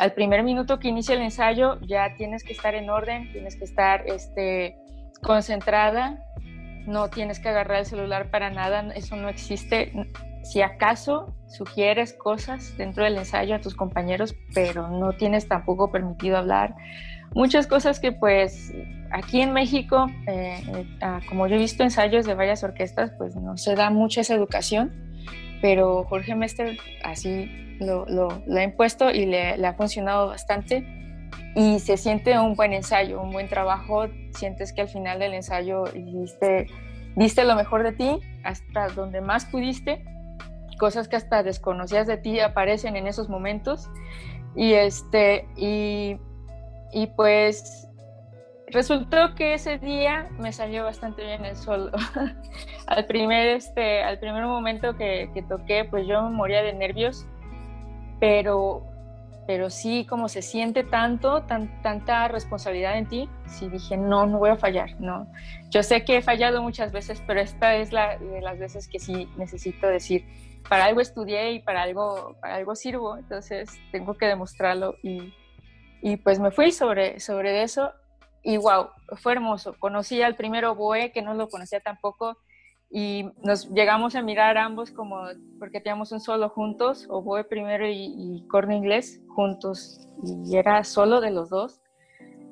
al 0.02 0.14
primer 0.14 0.42
minuto 0.42 0.80
que 0.80 0.88
inicia 0.88 1.14
el 1.14 1.22
ensayo 1.22 1.80
ya 1.82 2.16
tienes 2.16 2.44
que 2.44 2.54
estar 2.54 2.74
en 2.74 2.90
orden, 2.90 3.32
tienes 3.32 3.56
que 3.56 3.66
estar 3.66 4.04
este, 4.08 4.76
concentrada, 5.22 6.26
no 6.88 7.12
tienes 7.12 7.40
que 7.40 7.50
agarrar 7.50 7.82
el 7.82 7.86
celular 7.86 8.32
para 8.32 8.50
nada, 8.50 8.82
eso 8.96 9.16
no 9.16 9.30
existe 9.30 9.94
si 10.42 10.64
acaso 10.64 11.36
sugieres 11.48 12.14
cosas 12.14 12.76
dentro 12.78 13.04
del 13.04 13.16
ensayo 13.16 13.54
a 13.54 13.62
tus 13.62 13.76
compañeros, 13.76 14.34
pero 14.56 14.90
no 14.90 15.14
tienes 15.14 15.48
tampoco 15.48 15.92
permitido 15.92 16.38
hablar. 16.38 16.74
Muchas 17.36 17.68
cosas 17.68 18.00
que 18.00 18.12
pues 18.12 18.74
aquí 19.12 19.42
en 19.42 19.54
México, 19.54 20.10
eh, 20.26 20.64
eh, 20.68 20.98
ah, 21.02 21.20
como 21.30 21.46
yo 21.46 21.58
he 21.58 21.60
visto 21.60 21.84
ensayos 21.84 22.26
de 22.26 22.34
varias 22.34 22.64
orquestas, 22.64 23.12
pues 23.20 23.36
no 23.36 23.56
se 23.56 23.76
da 23.76 23.92
mucha 23.92 24.22
esa 24.22 24.34
educación, 24.34 25.11
pero 25.62 26.04
Jorge 26.06 26.36
Mester 26.36 26.78
así 27.04 27.50
lo, 27.80 28.06
lo, 28.08 28.30
ha 28.58 28.64
impuesto 28.64 29.12
y 29.12 29.26
le, 29.26 29.58
le, 29.58 29.68
ha 29.68 29.74
funcionado 29.74 30.28
bastante. 30.28 30.86
Y 31.56 31.80
se 31.80 31.98
siente 31.98 32.38
un 32.40 32.56
buen 32.56 32.74
ensayo, 32.74 33.22
un 33.22 33.32
buen 33.32 33.48
trabajo, 33.48 34.08
sientes 34.32 34.74
que 34.74 34.82
al 34.82 34.90
final 34.90 35.20
del 35.20 35.34
ensayo 35.34 35.84
diste, 35.94 36.68
diste 37.16 37.44
lo 37.44 37.56
mejor 37.56 37.84
de 37.84 37.92
ti 37.92 38.20
hasta 38.44 38.90
donde 38.90 39.22
más 39.22 39.46
pudiste. 39.46 40.04
Cosas 40.80 41.08
que 41.08 41.16
hasta 41.16 41.44
desconocías 41.44 42.08
de 42.08 42.18
ti 42.18 42.40
aparecen 42.40 42.96
en 42.96 43.08
esos 43.08 43.30
momentos. 43.30 43.90
Y 44.56 44.74
este, 44.74 45.48
y, 45.56 46.18
y 46.92 47.08
pues 47.16 47.88
resultó 48.72 49.36
que 49.36 49.54
ese 49.54 49.78
día 49.78 50.30
me 50.40 50.52
salió 50.52 50.84
bastante 50.84 51.24
bien 51.24 51.46
el 51.46 51.56
solo. 51.56 51.92
al, 52.88 53.06
primer, 53.06 53.50
este, 53.50 54.04
al 54.04 54.20
primer 54.20 54.46
momento 54.46 54.96
que, 54.96 55.30
que, 55.34 55.42
toqué, 55.42 55.86
pues 55.86 56.08
yo 56.08 56.22
moría 56.24 56.64
de 56.64 56.74
nervios, 56.74 57.26
pero, 58.20 58.84
pero 59.48 59.70
sí, 59.70 60.06
como 60.06 60.30
se 60.30 60.42
siente 60.42 60.84
tanto, 60.84 61.44
tan, 61.44 61.82
tanta 61.82 62.28
responsabilidad 62.28 62.98
en 62.98 63.08
ti, 63.08 63.30
sí 63.46 63.70
dije, 63.70 63.98
no, 63.98 64.26
no 64.26 64.40
voy 64.40 64.52
a 64.52 64.58
fallar, 64.58 65.00
no. 65.00 65.28
Yo 65.70 65.84
sé 65.84 66.04
que 66.04 66.18
he 66.18 66.22
fallado 66.22 66.62
muchas 66.62 66.92
veces, 66.92 67.22
pero 67.28 67.42
esta 67.42 67.76
es 67.76 67.92
la 67.92 68.18
de 68.18 68.42
las 68.42 68.58
veces 68.60 68.88
que 68.88 69.00
sí 69.00 69.28
necesito 69.38 69.88
decir, 69.88 70.26
para 70.70 70.86
algo 70.86 71.02
estudié 71.02 71.54
y 71.54 71.60
para 71.60 71.82
algo, 71.82 72.38
para 72.40 72.56
algo 72.56 72.76
sirvo, 72.76 73.18
entonces 73.18 73.70
tengo 73.92 74.14
que 74.16 74.28
demostrarlo 74.28 74.96
y, 75.04 75.34
y 76.02 76.18
pues 76.18 76.40
me 76.40 76.52
fui 76.52 76.72
sobre, 76.72 77.20
sobre 77.20 77.64
eso 77.64 77.92
y 78.44 78.58
wow, 78.58 78.90
fue 79.18 79.34
hermoso. 79.34 79.76
Conocí 79.80 80.22
al 80.22 80.36
primero 80.36 80.76
Boe, 80.76 81.12
que 81.12 81.22
no 81.22 81.34
lo 81.34 81.50
conocía 81.50 81.80
tampoco, 81.80 82.38
y 82.90 83.30
nos 83.44 83.70
llegamos 83.70 84.16
a 84.16 84.22
mirar 84.22 84.58
ambos 84.58 84.92
como, 84.92 85.24
porque 85.60 85.80
teníamos 85.80 86.12
un 86.12 86.20
solo 86.20 86.50
juntos, 86.50 87.08
Boe 87.08 87.44
primero 87.44 87.88
y, 87.88 88.14
y 88.18 88.48
corno 88.48 88.74
inglés 88.74 89.22
juntos, 89.30 90.08
y 90.24 90.58
era 90.58 90.84
solo 90.84 91.22
de 91.22 91.32
los 91.32 91.50
dos. 91.50 91.82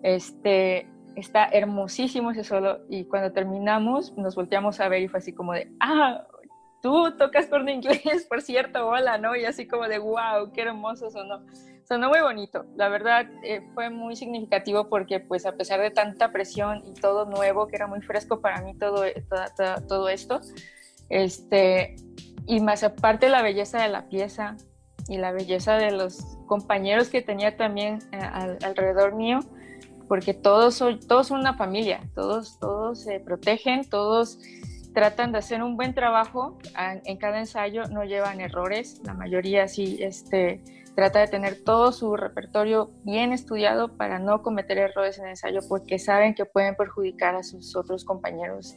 Este, 0.02 0.88
está 1.16 1.46
hermosísimo 1.46 2.32
ese 2.32 2.44
solo, 2.44 2.80
y 2.90 3.06
cuando 3.06 3.32
terminamos 3.32 4.16
nos 4.18 4.36
volteamos 4.36 4.80
a 4.80 4.88
ver 4.88 5.02
y 5.02 5.08
fue 5.08 5.20
así 5.20 5.34
como 5.34 5.54
de, 5.54 5.72
ah, 5.80 6.26
tú 6.82 7.16
tocas 7.18 7.48
corno 7.48 7.72
inglés, 7.72 8.26
por 8.30 8.42
cierto, 8.42 8.88
hola, 8.88 9.18
¿no? 9.18 9.36
Y 9.36 9.46
así 9.46 9.68
como 9.68 9.88
de, 9.88 10.00
wow, 10.00 10.52
qué 10.54 10.62
hermoso 10.62 11.10
sonó. 11.10 11.46
Sonó 11.90 12.10
muy 12.10 12.22
bonito, 12.22 12.68
la 12.76 12.88
verdad 12.88 13.26
eh, 13.42 13.68
fue 13.74 13.90
muy 13.90 14.16
significativo 14.16 14.90
porque 14.90 15.20
pues 15.20 15.48
a 15.48 15.54
pesar 15.54 15.82
de 15.82 15.90
tanta 15.90 16.32
presión 16.32 16.84
y 16.86 16.94
todo 16.94 17.26
nuevo, 17.26 17.66
que 17.66 17.78
era 17.78 17.88
muy 17.88 18.00
fresco 18.02 18.42
para 18.42 18.62
mí 18.62 18.76
todo, 18.76 19.06
todo, 19.58 19.88
todo 19.88 20.08
esto, 20.08 20.40
este, 21.10 21.96
y 22.46 22.60
más 22.60 22.84
aparte 22.84 23.28
la 23.28 23.42
belleza 23.42 23.82
de 23.82 23.88
la 23.88 24.08
pieza, 24.08 24.56
y 25.08 25.18
la 25.18 25.32
belleza 25.32 25.78
de 25.78 25.90
los 25.90 26.38
compañeros 26.46 27.10
que 27.10 27.24
tenía 27.24 27.58
también 27.58 27.98
eh, 28.12 28.20
alrededor 28.64 29.16
mío, 29.16 29.40
porque 30.08 30.36
todos 30.36 30.76
son, 30.76 31.00
todos 31.00 31.30
son 31.30 31.40
una 31.40 31.56
familia, 31.56 32.02
todos, 32.14 32.60
todos 32.60 33.02
se 33.02 33.20
protegen, 33.20 33.90
todos 33.90 34.38
tratan 34.94 35.32
de 35.32 35.40
hacer 35.40 35.64
un 35.64 35.76
buen 35.76 35.96
trabajo 35.96 36.60
en 36.78 37.18
cada 37.18 37.40
ensayo, 37.40 37.86
no 37.86 38.04
llevan 38.04 38.42
errores, 38.42 39.02
la 39.04 39.16
mayoría 39.16 39.68
sí 39.68 39.98
este, 40.02 40.62
trata 40.96 41.20
de 41.20 41.28
tener 41.28 41.64
todo 41.64 41.92
su 41.92 42.16
repertorio 42.16 42.92
bien 43.04 43.34
estudiado 43.34 43.96
para 43.96 44.20
no 44.20 44.42
cometer 44.42 44.78
errores 44.78 45.18
en 45.18 45.26
el 45.26 45.30
ensayo 45.32 45.62
porque 45.68 46.00
saben 46.00 46.34
que 46.34 46.46
pueden 46.46 46.76
perjudicar 46.76 47.36
a 47.36 47.44
sus 47.44 47.76
otros 47.76 48.06
compañeros 48.06 48.76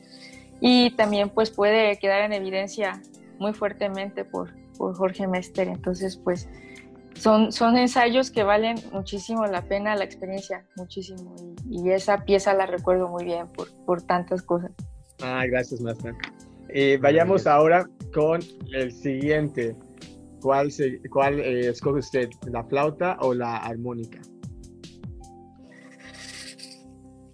y 0.61 0.91
también 0.97 1.31
pues 1.31 1.51
puede 1.51 1.99
quedar 1.99 2.23
en 2.23 2.33
evidencia 2.33 3.03
muy 3.39 3.53
fuertemente 3.53 4.25
por, 4.25 4.51
por 4.79 4.95
Jorge 4.95 5.27
Mester, 5.27 5.69
entonces 5.69 6.17
pues 6.17 6.49
son, 7.15 7.53
son 7.53 7.77
ensayos 7.77 8.31
que 8.31 8.43
valen 8.43 8.77
muchísimo 8.93 9.47
la 9.47 9.63
pena, 9.63 9.97
la 9.97 10.05
experiencia, 10.05 10.65
muchísimo 10.77 11.35
y, 11.69 11.83
y 11.83 11.91
esa 11.91 12.25
pieza 12.25 12.55
la 12.55 12.67
recuerdo 12.67 13.09
muy 13.09 13.25
bien 13.25 13.49
por, 13.49 13.73
por 13.85 14.03
tantas 14.03 14.43
cosas. 14.43 14.71
Ah, 15.23 15.45
gracias, 15.47 15.81
maestra. 15.81 16.15
Eh, 16.69 16.99
vayamos 17.01 17.47
ahora 17.47 17.87
con 18.15 18.41
el 18.73 18.93
siguiente. 18.93 19.77
¿Cuál, 20.43 20.73
se, 20.73 21.01
cuál 21.09 21.39
eh, 21.39 21.69
escoge 21.69 22.01
usted, 22.01 22.29
la 22.51 22.65
flauta 22.65 23.17
o 23.21 23.33
la 23.33 23.59
armónica? 23.59 24.21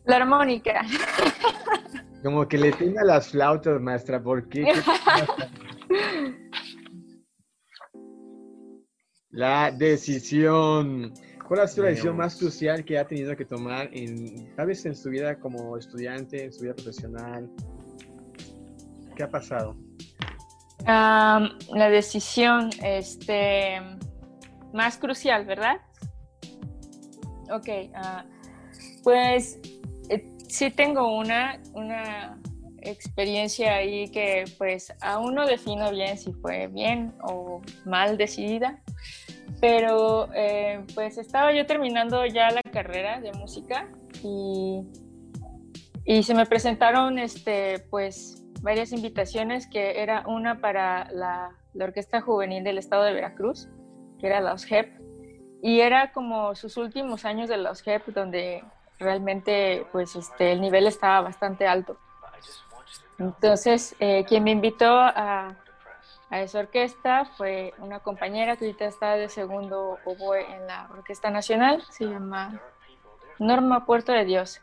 La 0.05 0.17
armónica. 0.17 0.83
Como 2.23 2.47
que 2.47 2.59
le 2.59 2.73
tenga 2.73 3.03
las 3.05 3.31
flautas, 3.31 3.81
maestra, 3.81 4.23
¿por 4.23 4.47
qué? 4.49 4.67
la 9.31 9.71
decisión. 9.71 11.15
¿Cuál 11.47 11.61
ha 11.61 11.67
sido 11.67 11.85
la 11.85 11.91
decisión 11.91 12.17
más 12.17 12.37
crucial 12.37 12.85
que 12.85 12.99
ha 12.99 13.07
tenido 13.07 13.35
que 13.37 13.47
tomar 13.47 13.89
en, 13.93 14.55
tal 14.55 14.67
vez 14.67 14.85
en 14.85 14.95
su 14.95 15.09
vida 15.09 15.39
como 15.39 15.79
estudiante, 15.79 16.45
en 16.45 16.53
su 16.53 16.65
vida 16.65 16.75
profesional? 16.75 17.51
¿Qué 19.17 19.23
ha 19.23 19.31
pasado? 19.31 19.77
La 20.87 21.91
decisión 21.91 22.71
este, 22.83 23.81
más 24.73 24.97
crucial, 24.97 25.45
¿verdad? 25.45 25.81
Ok, 27.51 27.69
ah, 27.95 28.25
pues 29.03 29.59
eh, 30.11 30.25
sí 30.49 30.71
tengo 30.71 31.17
una, 31.17 31.61
una 31.73 32.39
experiencia 32.83 33.75
ahí 33.75 34.11
que 34.11 34.45
pues 34.59 34.93
aún 35.01 35.35
no 35.35 35.47
defino 35.47 35.91
bien 35.91 36.17
si 36.19 36.33
fue 36.33 36.69
bien 36.69 37.15
o 37.23 37.63
mal 37.85 38.17
decidida, 38.17 38.83
pero 39.61 40.29
eh, 40.35 40.85
pues 40.95 41.19
estaba 41.19 41.53
yo 41.53 41.67
terminando 41.67 42.25
ya 42.27 42.51
la 42.51 42.63
carrera 42.63 43.21
de 43.21 43.33
música 43.33 43.89
y, 44.23 44.83
y 46.05 46.23
se 46.23 46.35
me 46.35 46.47
presentaron 46.47 47.19
este 47.19 47.81
pues 47.91 48.45
varias 48.63 48.93
invitaciones, 48.93 49.67
que 49.67 50.03
era 50.03 50.25
una 50.27 50.61
para 50.61 51.11
la, 51.13 51.51
Orquesta 51.81 52.21
Juvenil 52.21 52.65
del 52.65 52.79
Estado 52.79 53.05
de 53.05 53.13
Veracruz, 53.13 53.69
que 54.19 54.27
era 54.27 54.41
la 54.41 54.53
OSGEP, 54.53 55.01
y 55.63 55.81
era 55.81 56.13
como 56.13 56.55
sus 56.55 56.77
últimos 56.77 57.25
años 57.25 57.49
de 57.49 57.57
la 57.57 57.71
OSGEP, 57.71 58.07
donde 58.09 58.65
realmente 58.99 59.87
pues 59.93 60.17
este, 60.17 60.53
el 60.53 60.61
nivel 60.61 60.87
estaba 60.87 61.21
bastante 61.21 61.67
alto. 61.67 61.97
Entonces, 63.19 63.95
eh, 64.01 64.25
quien 64.29 64.45
me 64.45 64.51
invitó 64.53 64.99
a, 64.99 65.57
a, 66.31 66.41
esa 66.41 66.61
orquesta 66.61 67.25
fue 67.37 67.75
una 67.79 68.01
compañera 68.01 68.57
que 68.57 68.67
ahorita 68.67 68.85
está 68.87 69.17
de 69.17 69.29
segundo 69.29 69.99
oboe 70.05 70.41
en 70.53 70.67
la 70.67 70.89
Orquesta 70.93 71.31
Nacional, 71.31 71.83
se 71.91 72.07
llama 72.07 72.61
Norma 73.39 73.87
Puerto 73.87 74.13
de 74.13 74.25
Dios. 74.25 74.61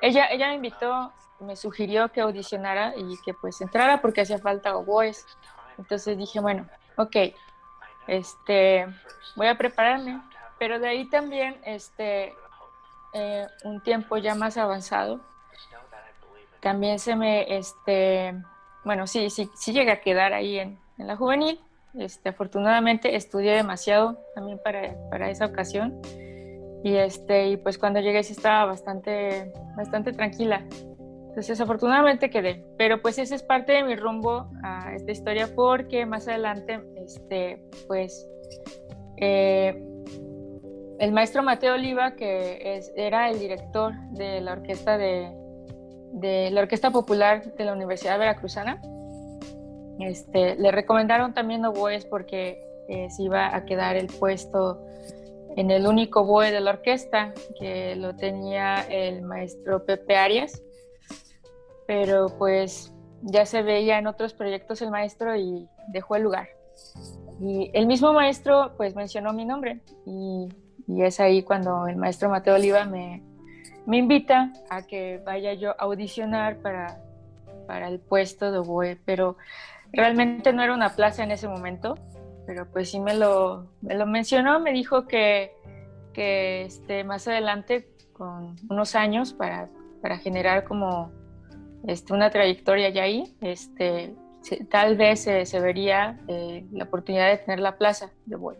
Ella, 0.00 0.26
ella 0.30 0.48
me 0.48 0.54
invitó 0.54 1.12
me 1.40 1.56
sugirió 1.56 2.08
que 2.10 2.20
audicionara 2.20 2.94
y 2.96 3.16
que 3.24 3.34
pues 3.34 3.60
entrara 3.60 4.00
porque 4.00 4.22
hacía 4.22 4.38
falta 4.38 4.76
oboes. 4.76 5.26
Entonces 5.78 6.18
dije, 6.18 6.40
bueno, 6.40 6.66
ok, 6.96 7.16
este, 8.06 8.86
voy 9.36 9.46
a 9.46 9.56
prepararme. 9.56 10.20
Pero 10.58 10.80
de 10.80 10.88
ahí 10.88 11.08
también, 11.08 11.56
este, 11.64 12.34
eh, 13.12 13.46
un 13.64 13.80
tiempo 13.82 14.16
ya 14.16 14.34
más 14.34 14.56
avanzado, 14.56 15.20
también 16.60 16.98
se 16.98 17.14
me, 17.14 17.56
este, 17.56 18.34
bueno, 18.84 19.06
sí, 19.06 19.30
sí, 19.30 19.48
sí 19.54 19.72
llegué 19.72 19.92
a 19.92 20.00
quedar 20.00 20.32
ahí 20.32 20.58
en, 20.58 20.78
en 20.98 21.06
la 21.06 21.16
juvenil. 21.16 21.60
Este, 21.94 22.28
afortunadamente 22.28 23.16
estudié 23.16 23.52
demasiado 23.52 24.18
también 24.34 24.60
para, 24.62 24.94
para 25.10 25.30
esa 25.30 25.46
ocasión. 25.46 26.00
Y, 26.84 26.96
este, 26.96 27.48
y 27.48 27.56
pues 27.56 27.78
cuando 27.78 28.00
llegué 28.00 28.22
sí 28.22 28.32
estaba 28.32 28.64
bastante, 28.66 29.52
bastante 29.76 30.12
tranquila. 30.12 30.64
Entonces, 31.38 31.60
afortunadamente 31.60 32.30
quedé. 32.30 32.64
Pero 32.76 33.00
pues 33.00 33.16
ese 33.16 33.36
es 33.36 33.44
parte 33.44 33.70
de 33.70 33.84
mi 33.84 33.94
rumbo 33.94 34.50
a 34.64 34.92
esta 34.92 35.12
historia 35.12 35.48
porque 35.54 36.04
más 36.04 36.26
adelante, 36.26 36.80
este, 36.96 37.62
pues, 37.86 38.28
eh, 39.18 39.80
el 40.98 41.12
maestro 41.12 41.44
Mateo 41.44 41.74
Oliva, 41.74 42.16
que 42.16 42.82
era 42.96 43.30
el 43.30 43.38
director 43.38 43.94
de 44.14 44.40
la 44.40 44.54
orquesta 44.54 44.98
de, 44.98 45.30
de, 46.14 46.50
la 46.50 46.62
Orquesta 46.62 46.90
Popular 46.90 47.54
de 47.54 47.64
la 47.64 47.72
Universidad 47.72 48.18
Veracruzana, 48.18 48.82
este, 50.00 50.56
le 50.56 50.72
recomendaron 50.72 51.34
también 51.34 51.64
oboes 51.64 52.04
porque 52.04 52.60
eh, 52.88 53.08
se 53.10 53.22
iba 53.22 53.54
a 53.54 53.64
quedar 53.64 53.94
el 53.94 54.08
puesto 54.08 54.84
en 55.56 55.70
el 55.70 55.86
único 55.86 56.22
oboe 56.22 56.50
de 56.50 56.58
la 56.58 56.70
orquesta, 56.70 57.32
que 57.60 57.94
lo 57.94 58.16
tenía 58.16 58.82
el 58.90 59.22
maestro 59.22 59.84
Pepe 59.84 60.16
Arias 60.16 60.64
pero 61.88 62.28
pues 62.36 62.92
ya 63.22 63.46
se 63.46 63.62
veía 63.62 63.98
en 63.98 64.06
otros 64.06 64.34
proyectos 64.34 64.82
el 64.82 64.90
maestro 64.90 65.34
y 65.34 65.66
dejó 65.88 66.16
el 66.16 66.22
lugar. 66.22 66.50
Y 67.40 67.70
el 67.72 67.86
mismo 67.86 68.12
maestro 68.12 68.74
pues 68.76 68.94
mencionó 68.94 69.32
mi 69.32 69.46
nombre 69.46 69.80
y, 70.04 70.48
es 70.86 71.18
ahí 71.18 71.42
cuando 71.42 71.86
el 71.86 71.96
maestro 71.96 72.28
Mateo 72.28 72.56
Oliva 72.56 72.84
me, 72.84 73.22
me, 73.86 73.96
invita 73.96 74.52
a 74.68 74.86
que 74.86 75.22
vaya 75.24 75.54
yo 75.54 75.70
a 75.70 75.84
audicionar 75.84 76.58
para, 76.58 77.00
para 77.66 77.88
el 77.88 78.00
puesto 78.00 78.52
de 78.52 78.58
oboe, 78.58 78.98
pero 79.06 79.36
realmente 79.90 80.52
no 80.52 80.62
era 80.62 80.74
una 80.74 80.94
plaza 80.94 81.24
en 81.24 81.30
ese 81.30 81.48
momento, 81.48 81.94
pero 82.46 82.66
pues 82.70 82.90
sí 82.90 83.00
me 83.00 83.14
lo, 83.14 83.66
me 83.80 83.94
lo 83.94 84.06
mencionó, 84.06 84.60
me 84.60 84.72
dijo 84.72 85.06
que, 85.06 85.52
que 86.12 86.62
este, 86.62 87.04
más 87.04 87.28
adelante, 87.28 87.88
con 88.12 88.56
unos 88.68 88.94
años, 88.94 89.32
para, 89.34 89.68
para 90.00 90.18
generar 90.18 90.64
como 90.64 91.12
este, 91.88 92.12
una 92.12 92.28
trayectoria 92.28 92.90
ya 92.90 93.04
ahí, 93.04 93.34
este, 93.40 94.14
tal 94.70 94.96
vez 94.96 95.20
se 95.20 95.60
vería 95.60 96.20
eh, 96.28 96.66
la 96.70 96.84
oportunidad 96.84 97.30
de 97.30 97.38
tener 97.38 97.60
la 97.60 97.78
plaza 97.78 98.12
de 98.26 98.36
Boy. 98.36 98.56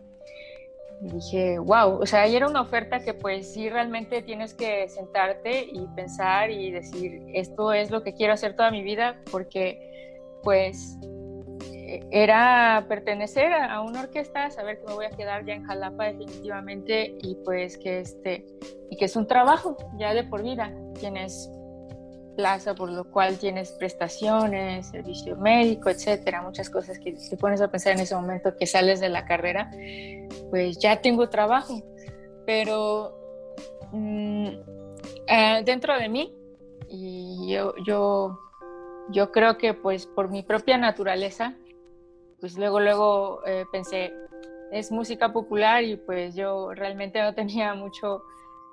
Y 1.01 1.13
dije, 1.13 1.59
wow, 1.59 2.01
o 2.01 2.05
sea, 2.07 2.23
ahí 2.23 2.35
era 2.35 2.47
una 2.47 2.61
oferta 2.61 3.01
que 3.01 3.13
pues 3.13 3.53
sí 3.53 3.69
realmente 3.69 4.23
tienes 4.23 4.55
que 4.55 4.89
sentarte 4.89 5.61
y 5.71 5.85
pensar 5.95 6.49
y 6.49 6.71
decir, 6.71 7.21
esto 7.35 7.71
es 7.71 7.91
lo 7.91 8.01
que 8.01 8.13
quiero 8.13 8.33
hacer 8.33 8.55
toda 8.55 8.71
mi 8.71 8.81
vida, 8.81 9.21
porque 9.31 9.79
pues 10.43 10.97
eh, 11.71 12.03
era 12.09 12.83
pertenecer 12.89 13.53
a 13.53 13.79
una 13.81 14.01
orquesta, 14.01 14.49
saber 14.49 14.79
que 14.79 14.87
me 14.87 14.95
voy 14.95 15.05
a 15.05 15.11
quedar 15.11 15.45
ya 15.45 15.53
en 15.53 15.65
Jalapa 15.65 16.05
definitivamente 16.05 17.15
y 17.21 17.35
pues 17.45 17.77
que 17.77 17.99
este, 17.99 18.47
y 18.89 18.97
que 18.97 19.05
es 19.05 19.15
un 19.15 19.27
trabajo 19.27 19.77
ya 19.99 20.15
de 20.15 20.23
por 20.23 20.41
vida, 20.41 20.73
tienes 20.99 21.49
plaza, 22.39 22.73
por 22.73 22.89
lo 22.89 23.03
cual 23.03 23.37
tienes 23.37 23.73
prestaciones, 23.73 24.87
servicio 24.87 25.35
médico, 25.35 25.89
etcétera, 25.89 26.41
muchas 26.41 26.69
cosas 26.69 26.97
que 26.97 27.11
te 27.11 27.35
pones 27.35 27.59
a 27.59 27.69
pensar 27.69 27.91
en 27.91 27.99
ese 27.99 28.15
momento 28.15 28.55
que 28.57 28.65
sales 28.65 29.01
de 29.01 29.09
la 29.09 29.25
carrera, 29.25 29.69
pues 30.49 30.79
ya 30.79 31.01
tengo 31.01 31.27
trabajo, 31.27 31.83
pero 32.45 33.13
mm, 33.91 34.47
eh, 35.27 35.61
dentro 35.65 35.99
de 35.99 36.07
mí, 36.07 36.33
y 36.87 37.51
yo, 37.51 37.73
yo, 37.85 38.39
yo 39.09 39.33
creo 39.33 39.57
que 39.57 39.73
pues 39.73 40.05
por 40.07 40.29
mi 40.29 40.41
propia 40.41 40.77
naturaleza, 40.77 41.57
pues 42.39 42.57
luego, 42.57 42.79
luego 42.79 43.41
eh, 43.45 43.65
pensé, 43.69 44.13
es 44.71 44.93
música 44.93 45.33
popular 45.33 45.83
y 45.83 45.97
pues 45.97 46.35
yo 46.35 46.73
realmente 46.73 47.21
no 47.21 47.33
tenía 47.35 47.73
mucho... 47.73 48.23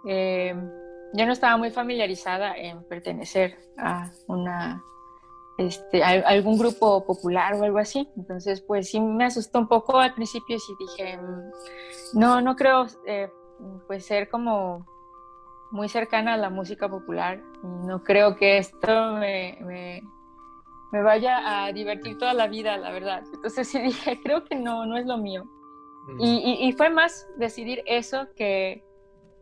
Eh, 0.06 0.54
yo 1.14 1.26
no 1.26 1.32
estaba 1.32 1.56
muy 1.56 1.70
familiarizada 1.70 2.56
en 2.56 2.82
pertenecer 2.84 3.56
a 3.78 4.10
una 4.26 4.82
este, 5.58 6.04
algún 6.04 6.58
grupo 6.58 7.04
popular 7.06 7.54
o 7.54 7.62
algo 7.62 7.78
así. 7.78 8.08
Entonces, 8.16 8.60
pues 8.60 8.90
sí 8.90 9.00
me 9.00 9.24
asustó 9.24 9.58
un 9.58 9.68
poco 9.68 9.98
al 9.98 10.14
principio 10.14 10.56
y 10.56 10.84
dije, 10.84 11.16
mm, 11.16 12.18
no, 12.18 12.40
no 12.40 12.56
creo 12.56 12.86
eh, 13.06 13.30
pues 13.86 14.04
ser 14.04 14.28
como 14.28 14.86
muy 15.70 15.88
cercana 15.88 16.34
a 16.34 16.36
la 16.36 16.50
música 16.50 16.88
popular. 16.88 17.42
No 17.62 18.02
creo 18.02 18.36
que 18.36 18.58
esto 18.58 19.12
me, 19.14 19.58
me, 19.62 20.02
me, 20.92 21.02
vaya 21.02 21.64
a 21.64 21.72
divertir 21.72 22.18
toda 22.18 22.34
la 22.34 22.46
vida, 22.46 22.76
la 22.76 22.90
verdad. 22.90 23.22
Entonces 23.32 23.68
sí 23.68 23.80
dije, 23.80 24.20
creo 24.22 24.44
que 24.44 24.56
no, 24.56 24.86
no 24.86 24.96
es 24.96 25.06
lo 25.06 25.16
mío. 25.16 25.44
Mm. 26.08 26.20
Y, 26.20 26.72
fue 26.72 26.88
más 26.90 27.28
decidir 27.36 27.82
eso 27.86 28.28
que, 28.36 28.84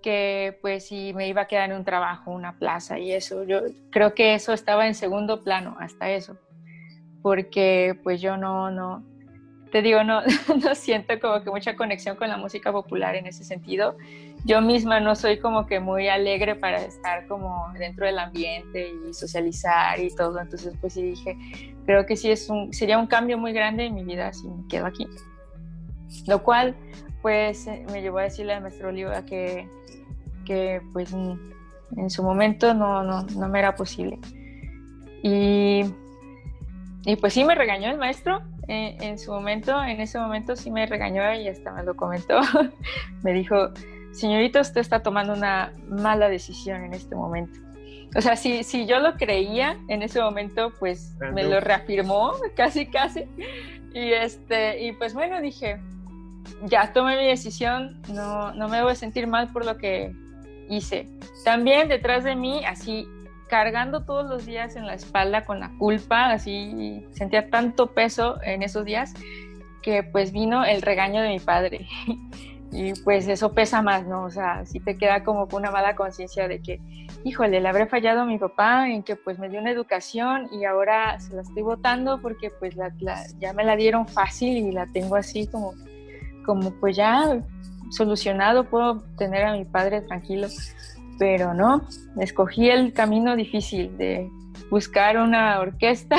que 0.04 0.58
pues 0.60 0.88
si 0.88 1.14
me 1.14 1.26
iba 1.28 1.40
a 1.40 1.46
quedar 1.46 1.70
en 1.70 1.76
un 1.78 1.84
trabajo, 1.84 2.30
una 2.30 2.58
plaza 2.58 2.98
y 2.98 3.10
eso. 3.10 3.44
Yo 3.44 3.62
creo 3.90 4.12
que 4.14 4.34
eso 4.34 4.52
estaba 4.52 4.86
en 4.86 4.94
segundo 4.94 5.42
plano, 5.42 5.78
hasta 5.80 6.10
eso. 6.10 6.36
Porque 7.22 7.98
pues 8.02 8.20
yo 8.20 8.36
no, 8.36 8.70
no, 8.70 9.02
te 9.72 9.80
digo, 9.80 10.04
no, 10.04 10.20
no 10.62 10.74
siento 10.74 11.18
como 11.18 11.42
que 11.42 11.50
mucha 11.50 11.74
conexión 11.74 12.16
con 12.16 12.28
la 12.28 12.36
música 12.36 12.70
popular 12.70 13.16
en 13.16 13.26
ese 13.26 13.44
sentido. 13.44 13.96
Yo 14.44 14.60
misma 14.60 15.00
no 15.00 15.14
soy 15.14 15.38
como 15.38 15.64
que 15.64 15.80
muy 15.80 16.08
alegre 16.08 16.54
para 16.54 16.82
estar 16.82 17.26
como 17.26 17.72
dentro 17.78 18.04
del 18.04 18.18
ambiente 18.18 18.92
y 19.08 19.14
socializar 19.14 19.98
y 19.98 20.14
todo. 20.14 20.38
Entonces, 20.38 20.74
pues 20.82 20.92
sí 20.92 21.02
dije, 21.02 21.38
creo 21.86 22.04
que 22.04 22.14
sí 22.14 22.30
es 22.30 22.50
un, 22.50 22.74
sería 22.74 22.98
un 22.98 23.06
cambio 23.06 23.38
muy 23.38 23.54
grande 23.54 23.86
en 23.86 23.94
mi 23.94 24.04
vida 24.04 24.34
si 24.34 24.46
me 24.48 24.68
quedo 24.68 24.84
aquí. 24.84 25.06
Lo 26.26 26.42
cual, 26.42 26.76
pues, 27.22 27.66
me 27.90 28.02
llevó 28.02 28.18
a 28.18 28.24
decirle 28.24 28.52
al 28.52 28.60
maestro 28.60 28.90
Oliva 28.90 29.24
que, 29.24 29.66
que 30.44 30.80
pues, 30.92 31.12
en 31.12 32.10
su 32.10 32.22
momento 32.22 32.74
no, 32.74 33.02
no, 33.02 33.22
no 33.22 33.48
me 33.48 33.58
era 33.58 33.74
posible. 33.74 34.18
Y, 35.22 35.84
y 37.04 37.16
pues 37.16 37.32
sí 37.32 37.44
me 37.44 37.54
regañó 37.54 37.90
el 37.90 37.98
maestro, 37.98 38.42
en 38.68 39.18
su 39.18 39.32
momento, 39.32 39.82
en 39.82 40.00
ese 40.00 40.18
momento 40.18 40.56
sí 40.56 40.70
me 40.70 40.86
regañó 40.86 41.34
y 41.34 41.48
hasta 41.48 41.72
me 41.72 41.82
lo 41.82 41.96
comentó. 41.96 42.40
me 43.22 43.32
dijo, 43.32 43.70
señorita, 44.12 44.60
usted 44.60 44.80
está 44.80 45.02
tomando 45.02 45.32
una 45.32 45.72
mala 45.88 46.28
decisión 46.28 46.84
en 46.84 46.94
este 46.94 47.14
momento. 47.14 47.60
O 48.16 48.20
sea, 48.20 48.36
si, 48.36 48.62
si 48.62 48.86
yo 48.86 49.00
lo 49.00 49.14
creía 49.14 49.76
en 49.88 50.02
ese 50.02 50.20
momento, 50.20 50.72
pues 50.78 51.16
me 51.32 51.42
lo 51.42 51.60
reafirmó 51.60 52.32
casi, 52.56 52.86
casi. 52.86 53.24
Y, 53.92 54.12
este, 54.12 54.84
y 54.84 54.92
pues 54.92 55.14
bueno, 55.14 55.40
dije, 55.40 55.80
ya 56.62 56.92
tomé 56.92 57.16
mi 57.18 57.26
decisión, 57.26 58.00
no, 58.12 58.52
no 58.54 58.68
me 58.68 58.82
voy 58.82 58.92
a 58.92 58.96
sentir 58.96 59.26
mal 59.26 59.52
por 59.52 59.64
lo 59.64 59.76
que 59.78 60.14
hice. 60.68 61.08
También 61.44 61.88
detrás 61.88 62.24
de 62.24 62.36
mí, 62.36 62.64
así 62.64 63.08
cargando 63.48 64.04
todos 64.04 64.28
los 64.28 64.46
días 64.46 64.74
en 64.76 64.86
la 64.86 64.94
espalda 64.94 65.44
con 65.44 65.60
la 65.60 65.70
culpa, 65.78 66.30
así 66.30 67.06
sentía 67.12 67.50
tanto 67.50 67.94
peso 67.94 68.40
en 68.42 68.62
esos 68.62 68.84
días 68.84 69.14
que 69.82 70.02
pues 70.02 70.32
vino 70.32 70.64
el 70.64 70.82
regaño 70.82 71.22
de 71.22 71.28
mi 71.28 71.40
padre. 71.40 71.86
y 72.72 72.92
pues 73.04 73.28
eso 73.28 73.52
pesa 73.52 73.82
más, 73.82 74.06
¿no? 74.06 74.24
O 74.24 74.30
sea, 74.30 74.64
si 74.66 74.80
te 74.80 74.96
queda 74.96 75.22
como 75.22 75.46
una 75.52 75.70
mala 75.70 75.94
conciencia 75.94 76.48
de 76.48 76.60
que, 76.60 76.80
híjole, 77.22 77.60
le 77.60 77.68
habré 77.68 77.86
fallado 77.86 78.22
a 78.22 78.24
mi 78.24 78.38
papá 78.38 78.88
en 78.88 79.04
que 79.04 79.14
pues 79.14 79.38
me 79.38 79.48
dio 79.48 79.60
una 79.60 79.70
educación 79.70 80.48
y 80.50 80.64
ahora 80.64 81.20
se 81.20 81.36
la 81.36 81.42
estoy 81.42 81.62
votando 81.62 82.20
porque 82.20 82.50
pues 82.50 82.74
ya 83.38 83.52
me 83.52 83.62
la 83.62 83.76
dieron 83.76 84.08
fácil 84.08 84.56
y 84.56 84.72
la 84.72 84.86
tengo 84.86 85.14
así 85.14 85.46
como, 85.46 85.74
como 86.44 86.72
pues 86.80 86.96
ya 86.96 87.40
solucionado, 87.90 88.64
puedo 88.64 89.02
tener 89.16 89.44
a 89.44 89.52
mi 89.52 89.64
padre 89.64 90.00
tranquilo 90.00 90.48
pero 91.18 91.54
no, 91.54 91.86
escogí 92.18 92.68
el 92.70 92.92
camino 92.92 93.36
difícil 93.36 93.96
de 93.96 94.28
buscar 94.70 95.16
una 95.16 95.60
orquesta 95.60 96.16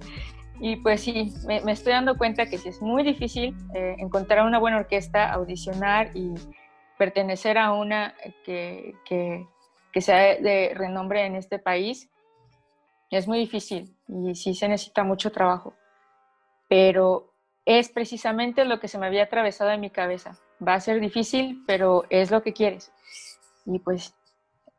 y 0.60 0.76
pues 0.76 1.02
sí, 1.02 1.32
me, 1.46 1.60
estoy 1.72 1.92
dando 1.92 2.16
cuenta 2.16 2.46
que 2.46 2.58
sí 2.58 2.68
es 2.68 2.80
muy 2.80 3.02
difícil 3.02 3.56
eh, 3.74 3.96
encontrar 3.98 4.46
una 4.46 4.58
buena 4.58 4.78
orquesta, 4.78 5.32
audicionar 5.32 6.10
y 6.14 6.34
pertenecer 6.98 7.58
a 7.58 7.72
una 7.72 8.14
que, 8.44 8.94
que, 9.04 9.46
que, 9.92 10.00
sea 10.00 10.36
de 10.36 10.72
renombre 10.74 11.24
en 11.26 11.36
este 11.36 11.58
país. 11.58 12.10
Es 13.10 13.26
muy 13.28 13.38
difícil 13.38 13.94
y 14.08 14.34
sí 14.34 14.54
se 14.54 14.68
necesita 14.68 15.04
mucho 15.04 15.30
trabajo, 15.30 15.74
pero 16.68 17.32
es 17.68 17.90
precisamente 17.90 18.64
lo 18.64 18.80
que 18.80 18.88
se 18.88 18.96
me 18.96 19.06
había 19.06 19.24
atravesado 19.24 19.70
en 19.72 19.82
mi 19.82 19.90
cabeza. 19.90 20.38
Va 20.66 20.72
a 20.72 20.80
ser 20.80 21.00
difícil, 21.00 21.62
pero 21.66 22.04
es 22.08 22.30
lo 22.30 22.42
que 22.42 22.54
quieres. 22.54 22.90
Y 23.66 23.78
pues 23.80 24.14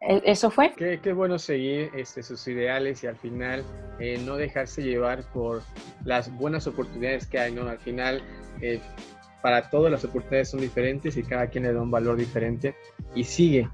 e, 0.02 0.24
eso 0.26 0.50
fue. 0.50 0.74
Qué, 0.76 1.00
qué 1.00 1.14
bueno 1.14 1.38
seguir 1.38 1.92
este, 1.94 2.24
sus 2.24 2.48
ideales 2.48 3.04
y 3.04 3.08
al 3.08 3.16
final 3.16 3.64
eh, 4.00 4.18
no 4.18 4.38
dejarse 4.38 4.82
llevar 4.82 5.22
por 5.32 5.62
las 6.04 6.36
buenas 6.36 6.66
oportunidades 6.66 7.28
que 7.28 7.38
hay, 7.38 7.52
¿no? 7.52 7.70
Al 7.70 7.78
final, 7.78 8.24
eh, 8.60 8.82
para 9.44 9.70
todas 9.70 9.92
las 9.92 10.04
oportunidades 10.04 10.50
son 10.50 10.62
diferentes 10.62 11.16
y 11.16 11.22
cada 11.22 11.46
quien 11.46 11.66
le 11.66 11.74
da 11.74 11.84
un 11.84 11.92
valor 11.92 12.18
diferente 12.18 12.74
y 13.14 13.24
sigue 13.24 13.70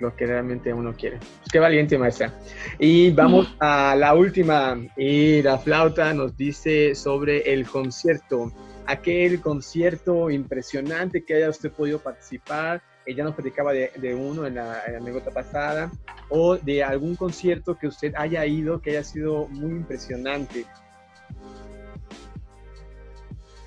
lo 0.00 0.16
que 0.16 0.26
realmente 0.26 0.72
uno 0.72 0.94
quiere. 0.94 1.18
Pues 1.18 1.52
qué 1.52 1.58
valiente, 1.58 1.98
maestra. 1.98 2.32
Y 2.78 3.10
vamos 3.10 3.54
a 3.60 3.94
la 3.96 4.14
última. 4.14 4.78
Y 4.96 5.42
la 5.42 5.58
flauta 5.58 6.12
nos 6.14 6.36
dice 6.36 6.94
sobre 6.94 7.52
el 7.52 7.66
concierto. 7.66 8.52
Aquel 8.86 9.40
concierto 9.40 10.30
impresionante 10.30 11.24
que 11.24 11.34
haya 11.34 11.50
usted 11.50 11.70
podido 11.70 12.00
participar, 12.00 12.82
ella 13.06 13.24
nos 13.24 13.34
platicaba 13.34 13.72
de, 13.72 14.14
uno 14.14 14.46
en 14.46 14.56
la, 14.56 14.82
anécdota 14.84 15.30
pasada, 15.30 15.90
o 16.28 16.56
de 16.56 16.82
algún 16.82 17.14
concierto 17.14 17.76
que 17.78 17.86
usted 17.86 18.12
haya 18.16 18.44
ido 18.46 18.80
que 18.80 18.90
haya 18.90 19.04
sido 19.04 19.46
muy 19.48 19.70
impresionante. 19.70 20.64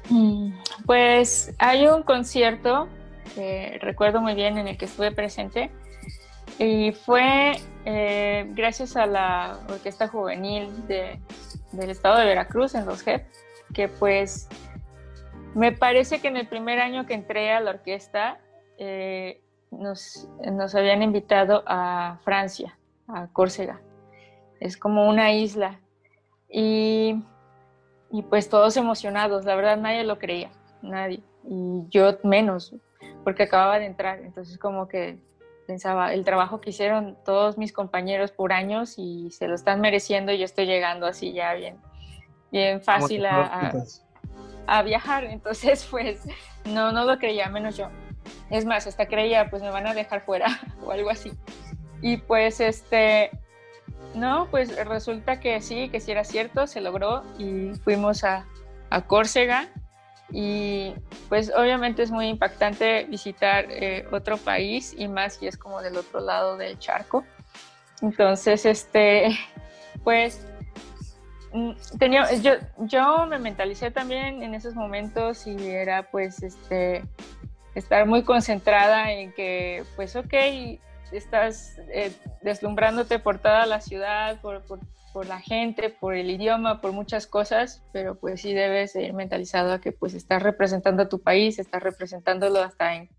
Mm, 0.09 0.53
pues 0.85 1.53
hay 1.57 1.87
un 1.87 2.03
concierto 2.03 2.89
que 3.35 3.77
recuerdo 3.81 4.21
muy 4.21 4.35
bien 4.35 4.57
en 4.57 4.67
el 4.67 4.77
que 4.77 4.85
estuve 4.85 5.11
presente 5.11 5.71
y 6.59 6.91
fue 6.91 7.53
eh, 7.85 8.45
gracias 8.49 8.95
a 8.95 9.05
la 9.05 9.59
Orquesta 9.69 10.07
Juvenil 10.07 10.69
del 10.87 11.89
Estado 11.89 12.19
de 12.19 12.25
Veracruz 12.25 12.75
en 12.75 12.85
Los 12.85 13.01
JEP, 13.03 13.25
que 13.73 13.87
pues 13.87 14.47
me 15.55 15.71
parece 15.71 16.19
que 16.19 16.27
en 16.27 16.37
el 16.37 16.47
primer 16.47 16.79
año 16.79 17.05
que 17.05 17.13
entré 17.13 17.51
a 17.51 17.59
la 17.59 17.71
orquesta 17.71 18.39
eh, 18.77 19.41
nos, 19.71 20.27
nos, 20.51 20.75
habían 20.75 21.03
invitado 21.03 21.63
a 21.67 22.19
Francia, 22.23 22.77
a 23.07 23.27
Córcega. 23.27 23.81
Es 24.59 24.77
como 24.77 25.07
una 25.09 25.31
isla. 25.33 25.79
Y, 26.49 27.23
y, 28.11 28.21
pues 28.23 28.49
todos 28.49 28.77
emocionados, 28.77 29.45
la 29.45 29.55
verdad 29.55 29.77
nadie 29.77 30.03
lo 30.03 30.19
creía, 30.19 30.51
nadie. 30.81 31.23
Y 31.43 31.83
yo 31.89 32.17
menos, 32.23 32.75
porque 33.23 33.43
acababa 33.43 33.79
de 33.79 33.85
entrar. 33.85 34.19
Entonces 34.19 34.57
como 34.57 34.87
que 34.87 35.19
pensaba, 35.63 36.13
el 36.13 36.23
trabajo 36.23 36.61
que 36.61 36.69
hicieron 36.69 37.17
todos 37.25 37.57
mis 37.57 37.73
compañeros 37.73 38.31
por 38.31 38.53
años 38.53 38.95
y 38.97 39.31
se 39.31 39.47
lo 39.47 39.55
están 39.55 39.81
mereciendo 39.81 40.31
y 40.31 40.37
yo 40.37 40.45
estoy 40.45 40.65
llegando 40.65 41.05
así 41.05 41.33
ya 41.33 41.53
bien, 41.53 41.77
bien 42.51 42.81
fácil 42.81 43.25
a, 43.25 43.71
a 44.67 44.83
viajar. 44.83 45.25
Entonces 45.25 45.87
pues 45.91 46.21
no, 46.65 46.91
no 46.91 47.05
lo 47.05 47.17
creía, 47.17 47.49
menos 47.49 47.77
yo. 47.77 47.89
Es 48.49 48.65
más, 48.65 48.87
hasta 48.87 49.07
creía, 49.07 49.49
pues 49.49 49.61
me 49.61 49.69
van 49.69 49.87
a 49.87 49.93
dejar 49.93 50.21
fuera 50.21 50.47
o 50.85 50.91
algo 50.91 51.09
así. 51.09 51.31
Y 52.01 52.17
pues 52.17 52.59
este, 52.59 53.31
no, 54.13 54.47
pues 54.51 54.75
resulta 54.85 55.39
que 55.39 55.61
sí, 55.61 55.89
que 55.89 55.99
sí 55.99 56.11
era 56.11 56.23
cierto, 56.23 56.67
se 56.67 56.81
logró 56.81 57.23
y 57.37 57.73
fuimos 57.83 58.23
a, 58.23 58.45
a 58.89 59.01
Córcega 59.07 59.69
y 60.35 60.95
pues 61.29 61.51
obviamente 61.55 62.01
es 62.01 62.09
muy 62.09 62.27
impactante 62.27 63.03
visitar 63.03 63.67
eh, 63.69 64.07
otro 64.11 64.37
país 64.37 64.95
y 64.97 65.07
más 65.07 65.35
si 65.35 65.45
es 65.45 65.57
como 65.57 65.79
del 65.81 65.95
otro 65.95 66.19
lado 66.19 66.57
del 66.57 66.79
charco. 66.79 67.23
Entonces, 68.01 68.65
este, 68.65 69.29
pues 70.03 70.45
mm, 71.53 71.73
tenía, 71.99 72.33
yo, 72.33 72.53
yo 72.79 73.27
me 73.27 73.37
mentalicé 73.37 73.91
también 73.91 74.41
en 74.41 74.55
esos 74.55 74.73
momentos 74.73 75.45
y 75.45 75.55
era 75.67 76.09
pues 76.09 76.41
este 76.41 77.03
estar 77.75 78.07
muy 78.07 78.23
concentrada 78.23 79.11
en 79.11 79.31
que, 79.33 79.83
pues, 79.95 80.15
ok, 80.15 80.33
estás 81.17 81.77
eh, 81.91 82.11
deslumbrándote 82.41 83.19
por 83.19 83.39
toda 83.39 83.65
la 83.65 83.81
ciudad, 83.81 84.41
por, 84.41 84.63
la 85.27 85.39
gente, 85.39 85.89
por 85.89 86.15
el 86.15 86.29
idioma, 86.29 86.81
por 86.81 86.91
muchas 86.91 87.27
cosas, 87.27 87.83
pero 87.93 88.19
pues 88.19 88.41
sí 88.41 88.53
debes 88.53 88.95
ir 88.95 89.13
mentalizado 89.13 89.73
a 89.73 89.79
que 89.79 89.91
pues 89.91 90.15
estás 90.15 90.41
representando 90.41 91.03
a 91.03 91.09
tu 91.09 91.21
país, 91.21 91.59
estás 91.59 91.83
representándolo 91.83 92.59
hasta 92.61 92.95
en, 92.95 93.09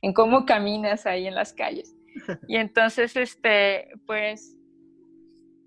en 0.00 0.12
cómo 0.14 0.46
caminas 0.46 1.06
ahí 1.06 1.26
en 1.26 1.34
las 1.34 1.52
calles. 1.52 1.94
Y 2.48 2.56
entonces, 2.56 3.16
este, 3.16 3.88
pues, 4.06 4.56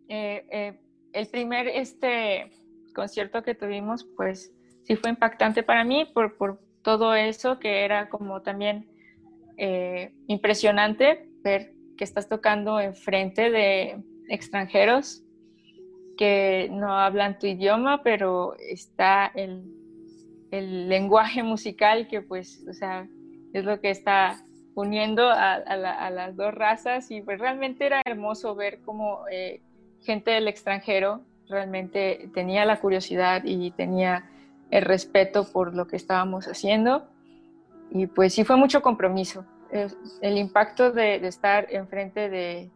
eh, 0.07 0.45
eh, 0.51 0.79
el 1.13 1.27
primer 1.27 1.67
este, 1.67 2.51
concierto 2.93 3.43
que 3.43 3.55
tuvimos, 3.55 4.05
pues, 4.15 4.53
sí 4.83 4.95
fue 4.95 5.09
impactante 5.09 5.63
para 5.63 5.83
mí 5.83 6.05
por, 6.05 6.37
por, 6.37 6.63
todo 6.81 7.15
eso 7.15 7.57
que 7.57 7.83
era 7.83 8.09
como 8.09 8.43
también 8.43 8.87
eh, 9.57 10.13
impresionante 10.27 11.27
ver 11.41 11.73
que 11.97 12.03
estás 12.03 12.27
tocando 12.27 12.79
enfrente 12.79 13.49
de 13.51 14.03
extranjeros 14.29 15.23
que 16.17 16.69
no 16.71 16.97
hablan 16.97 17.39
tu 17.39 17.47
idioma, 17.47 18.01
pero 18.03 18.55
está 18.57 19.31
el, 19.35 19.63
el 20.51 20.89
lenguaje 20.89 21.43
musical 21.43 22.07
que 22.07 22.21
pues, 22.21 22.65
o 22.69 22.73
sea, 22.73 23.07
es 23.53 23.65
lo 23.65 23.79
que 23.79 23.89
está 23.89 24.45
uniendo 24.75 25.29
a, 25.29 25.59
las 26.09 26.35
dos 26.35 26.53
razas 26.53 27.09
y 27.11 27.21
pues 27.21 27.39
realmente 27.39 27.85
era 27.85 28.01
hermoso 28.05 28.55
ver 28.55 28.81
cómo 28.81 29.21
eh, 29.31 29.61
gente 30.01 30.31
del 30.31 30.47
extranjero 30.47 31.21
realmente 31.47 32.29
tenía 32.33 32.65
la 32.65 32.79
curiosidad 32.79 33.43
y 33.45 33.71
tenía 33.71 34.29
el 34.71 34.83
respeto 34.83 35.49
por 35.51 35.75
lo 35.75 35.87
que 35.87 35.95
estábamos 35.95 36.47
haciendo. 36.47 37.07
y 37.91 38.07
pues 38.07 38.33
sí 38.33 38.43
fue 38.43 38.57
mucho 38.57 38.81
compromiso. 38.81 39.45
El, 39.71 40.37
impacto 40.37 40.91
de, 40.91 41.15
estar 41.27 41.67
enfrente 41.69 42.29
de, 42.29 42.71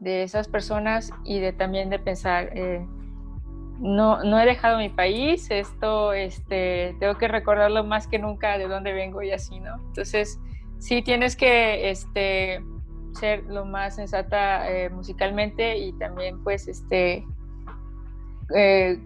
de, 0.00 0.22
esas 0.22 0.48
personas 0.48 1.10
y 1.24 1.38
de 1.38 1.52
también 1.52 1.90
de 1.90 1.98
pensar, 1.98 2.50
eh, 2.54 2.84
no, 3.80 4.22
no 4.22 4.38
he 4.38 4.46
dejado 4.46 4.78
mi 4.78 4.88
país, 4.88 5.50
esto 5.50 6.12
este, 6.12 6.96
tengo 7.00 7.16
que 7.16 7.28
recordarlo 7.28 7.84
más 7.84 8.06
que 8.06 8.18
nunca 8.18 8.58
de 8.58 8.68
dónde 8.68 8.92
vengo 8.92 9.22
y 9.22 9.32
así, 9.32 9.58
¿no? 9.60 9.76
Entonces, 9.86 10.38
sí 10.78 11.02
tienes 11.02 11.36
que 11.36 11.90
este, 11.90 12.62
ser 13.12 13.44
lo 13.44 13.64
más 13.64 13.96
sensata 13.96 14.70
eh, 14.70 14.90
musicalmente 14.90 15.78
y 15.78 15.92
también 15.94 16.42
pues 16.42 16.68
este 16.68 17.24
eh, 18.54 18.98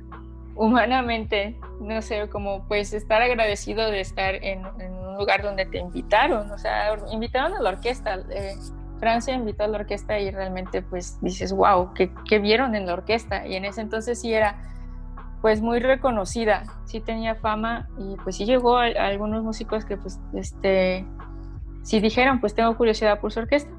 humanamente, 0.57 1.57
no 1.81 2.03
sé, 2.03 2.29
como 2.29 2.67
pues 2.67 2.93
estar 2.93 3.23
agradecido 3.23 3.91
de 3.91 4.01
estar 4.01 4.35
en, 4.35 4.67
un 4.67 5.08
lugar 5.19 5.43
donde 5.43 5.67
te 5.67 5.79
invitaron, 5.79 6.51
o 6.51 6.59
sea, 6.59 6.97
invitaron 7.11 7.55
a 7.55 7.61
la 7.61 7.71
orquesta. 7.71 8.21
Eh, 8.31 8.55
Francia 8.99 9.35
invitó 9.35 9.65
a 9.65 9.69
la 9.69 9.79
orquesta 9.79 10.19
y 10.19 10.31
realmente 10.31 10.83
pues 10.83 11.19
dices, 11.21 11.53
wow, 11.53 11.93
¿qué, 11.95 12.13
¿qué, 12.29 12.39
vieron 12.39 12.75
en 12.75 12.87
la 12.87 12.95
orquesta? 12.95 13.47
Y 13.47 13.55
en 13.55 13.65
ese 13.65 13.81
entonces 13.81 14.21
sí 14.21 14.33
era 14.33 14.57
pues 15.41 15.61
muy 15.61 15.79
reconocida, 15.79 16.65
sí 16.85 17.01
tenía 17.01 17.37
fama 17.37 17.89
y 17.97 18.17
pues 18.25 18.37
sí 18.37 18.45
llegó 18.45 18.79
a, 18.79 18.87
algunos 18.87 19.45
músicos 19.45 19.85
que 19.85 19.97
pues 19.97 20.19
este, 20.35 21.07
sí 21.83 22.01
dijeron, 22.01 22.41
pues 22.41 22.55
tengo 22.55 22.77
curiosidad 22.77 23.21
por 23.21 23.33
su 23.33 23.41
orquesta. 23.41 23.71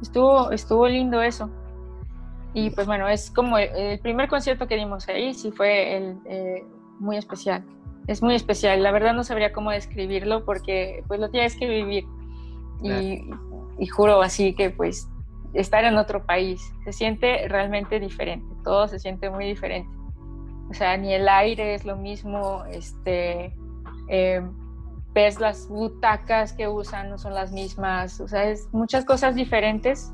Estuvo, 0.00 0.50
estuvo 0.50 0.86
lindo 0.86 1.22
eso. 1.22 1.50
Y 2.52 2.70
pues 2.70 2.86
bueno, 2.86 3.08
es 3.08 3.30
como 3.30 3.58
el, 3.58 3.98
primer 3.98 4.28
concierto 4.28 4.68
que 4.68 4.76
dimos 4.76 5.08
ahí, 5.08 5.34
sí 5.34 5.50
fue 5.50 5.96
el, 5.96 6.18
eh, 6.26 6.64
muy 7.00 7.16
especial. 7.16 7.64
Es 8.06 8.22
muy 8.22 8.34
especial. 8.34 8.82
La 8.82 8.92
verdad 8.92 9.14
no 9.14 9.24
sabría 9.24 9.52
cómo 9.52 9.70
describirlo 9.70 10.44
porque 10.44 11.02
pues 11.08 11.20
lo 11.20 11.30
tienes 11.30 11.56
que 11.56 11.68
vivir. 11.68 12.04
Y, 12.82 13.24
y 13.78 13.86
juro 13.86 14.20
así 14.20 14.54
que 14.54 14.70
pues 14.70 15.08
estar 15.54 15.84
en 15.84 15.96
otro 15.96 16.26
país 16.26 16.60
se 16.84 16.92
siente 16.92 17.48
realmente 17.48 18.00
diferente. 18.00 18.54
Todo 18.62 18.88
se 18.88 18.98
siente 18.98 19.30
muy 19.30 19.46
diferente. 19.46 19.88
O 20.70 20.74
sea, 20.74 20.96
ni 20.96 21.12
el 21.12 21.28
aire 21.28 21.74
es 21.74 21.84
lo 21.84 21.96
mismo, 21.96 22.64
este, 22.70 23.54
eh, 24.08 24.42
ves 25.12 25.38
las 25.38 25.68
butacas 25.68 26.52
que 26.52 26.68
usan, 26.68 27.10
no 27.10 27.18
son 27.18 27.34
las 27.34 27.52
mismas, 27.52 28.20
o 28.20 28.26
sea, 28.26 28.50
es 28.50 28.68
muchas 28.72 29.04
cosas 29.04 29.34
diferentes 29.34 30.12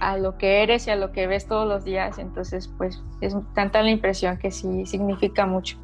a 0.00 0.18
lo 0.18 0.36
que 0.36 0.62
eres 0.62 0.86
y 0.86 0.90
a 0.90 0.96
lo 0.96 1.12
que 1.12 1.26
ves 1.26 1.46
todos 1.46 1.66
los 1.66 1.84
días, 1.84 2.18
entonces 2.18 2.68
pues 2.76 3.02
es 3.22 3.34
tanta 3.54 3.80
la 3.82 3.90
impresión 3.90 4.36
que 4.36 4.50
sí 4.50 4.84
significa 4.84 5.46
mucho. 5.46 5.78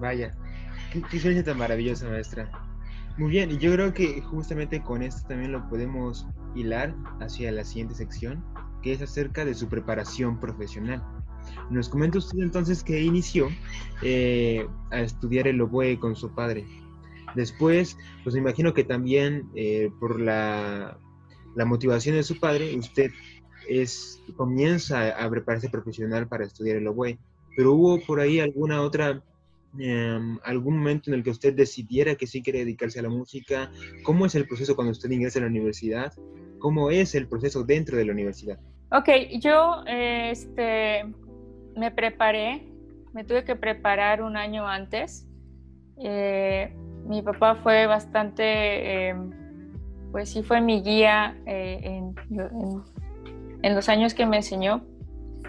Vaya, 0.00 0.34
qué, 0.92 1.02
qué 1.10 1.42
tan 1.42 1.58
maravillosa, 1.58 2.08
maestra. 2.08 2.50
Muy 3.18 3.30
bien, 3.30 3.50
y 3.50 3.58
yo 3.58 3.72
creo 3.72 3.94
que 3.94 4.20
justamente 4.20 4.82
con 4.82 5.02
esto 5.02 5.26
también 5.26 5.52
lo 5.52 5.66
podemos 5.70 6.26
hilar 6.54 6.94
hacia 7.20 7.50
la 7.50 7.64
siguiente 7.64 7.94
sección, 7.94 8.44
que 8.82 8.92
es 8.92 9.00
acerca 9.00 9.44
de 9.44 9.54
su 9.54 9.68
preparación 9.68 10.38
profesional. 10.38 11.02
Nos 11.70 11.88
comenta 11.88 12.18
usted 12.18 12.38
entonces 12.40 12.82
que 12.84 13.02
inició 13.02 13.48
eh, 14.02 14.66
a 14.90 15.00
estudiar 15.00 15.48
el 15.48 15.60
oboe 15.60 15.98
con 15.98 16.14
su 16.14 16.30
padre. 16.34 16.66
Después, 17.34 17.96
pues 18.22 18.34
me 18.34 18.40
imagino 18.40 18.74
que 18.74 18.84
también 18.84 19.48
eh, 19.54 19.90
por 19.98 20.20
la, 20.20 20.98
la, 21.54 21.64
motivación 21.64 22.16
de 22.16 22.22
su 22.22 22.38
padre, 22.38 22.76
usted 22.76 23.10
es, 23.68 24.22
comienza 24.36 25.08
a 25.10 25.28
prepararse 25.30 25.68
profesional 25.68 26.28
para 26.28 26.44
estudiar 26.44 26.76
el 26.76 26.86
oboe. 26.86 27.18
Pero 27.56 27.72
hubo 27.72 28.00
por 28.04 28.20
ahí 28.20 28.40
alguna 28.40 28.82
otra, 28.82 29.22
em, 29.78 30.38
algún 30.44 30.78
momento 30.78 31.10
en 31.10 31.14
el 31.14 31.22
que 31.22 31.30
usted 31.30 31.54
decidiera 31.54 32.14
que 32.14 32.26
sí 32.26 32.42
quiere 32.42 32.60
dedicarse 32.60 33.00
a 33.00 33.02
la 33.02 33.08
música. 33.08 33.70
¿Cómo 34.02 34.26
es 34.26 34.34
el 34.34 34.46
proceso 34.46 34.74
cuando 34.74 34.92
usted 34.92 35.10
ingresa 35.10 35.38
a 35.38 35.42
la 35.42 35.48
universidad? 35.48 36.12
¿Cómo 36.58 36.90
es 36.90 37.14
el 37.14 37.28
proceso 37.28 37.64
dentro 37.64 37.96
de 37.96 38.04
la 38.04 38.12
universidad? 38.12 38.58
Ok, 38.92 39.08
yo 39.40 39.82
este, 39.86 41.04
me 41.76 41.90
preparé, 41.90 42.62
me 43.12 43.24
tuve 43.24 43.44
que 43.44 43.56
preparar 43.56 44.22
un 44.22 44.36
año 44.36 44.66
antes. 44.66 45.26
Eh, 45.98 46.72
mi 47.06 47.22
papá 47.22 47.56
fue 47.56 47.86
bastante, 47.86 49.08
em, 49.08 49.30
pues 50.12 50.30
sí 50.30 50.42
fue 50.42 50.60
mi 50.60 50.82
guía 50.82 51.36
eh, 51.46 51.80
en, 51.82 52.14
en, 53.62 53.74
los 53.74 53.88
años 53.88 54.14
que 54.14 54.26
me 54.26 54.36
enseñó, 54.36 54.84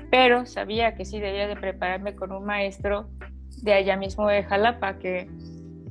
pero 0.09 0.45
sabía 0.45 0.95
que 0.95 1.05
sí 1.05 1.19
debía 1.19 1.47
de 1.47 1.55
prepararme 1.55 2.15
con 2.15 2.31
un 2.31 2.45
maestro 2.45 3.09
de 3.61 3.73
allá 3.73 3.97
mismo 3.97 4.27
de 4.27 4.43
Jalapa 4.43 4.97
que, 4.99 5.29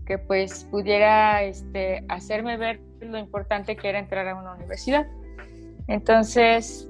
que 0.07 0.19
pues 0.19 0.65
pudiera 0.71 1.43
este, 1.43 2.05
hacerme 2.09 2.57
ver 2.57 2.81
lo 3.01 3.19
importante 3.19 3.77
que 3.77 3.89
era 3.89 3.99
entrar 3.99 4.27
a 4.29 4.35
una 4.35 4.55
universidad. 4.55 5.07
Entonces, 5.89 6.89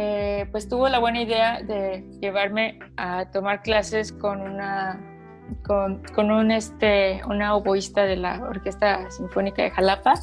eh, 0.00 0.46
pues 0.52 0.68
tuvo 0.68 0.88
la 0.88 1.00
buena 1.00 1.22
idea 1.22 1.60
de 1.62 2.04
llevarme 2.20 2.78
a 2.96 3.30
tomar 3.32 3.62
clases 3.62 4.12
con 4.12 4.40
una 4.40 5.00
con, 5.66 6.02
con 6.14 6.30
un 6.30 6.50
este 6.50 7.20
una 7.26 7.56
oboísta 7.56 8.04
de 8.04 8.16
la 8.16 8.38
Orquesta 8.44 9.10
Sinfónica 9.10 9.62
de 9.62 9.70
Jalapa 9.70 10.14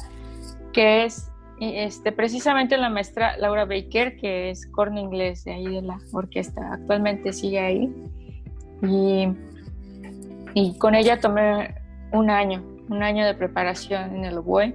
que 0.72 1.04
es 1.04 1.30
este, 1.60 2.12
precisamente 2.12 2.76
la 2.78 2.88
maestra 2.88 3.36
Laura 3.36 3.64
Baker 3.64 4.16
que 4.16 4.50
es 4.50 4.66
corno 4.66 4.98
inglés 5.00 5.44
de 5.44 5.52
ahí 5.52 5.66
de 5.66 5.82
la 5.82 5.98
orquesta 6.12 6.72
actualmente 6.72 7.32
sigue 7.32 7.58
ahí 7.58 7.94
y, 8.82 9.28
y 10.56 10.76
con 10.78 10.96
ella 10.96 11.20
tomé 11.20 11.76
un 12.12 12.30
año 12.30 12.64
un 12.88 13.02
año 13.02 13.24
de 13.24 13.34
preparación 13.34 14.16
en 14.16 14.24
el 14.24 14.38
oboe 14.38 14.74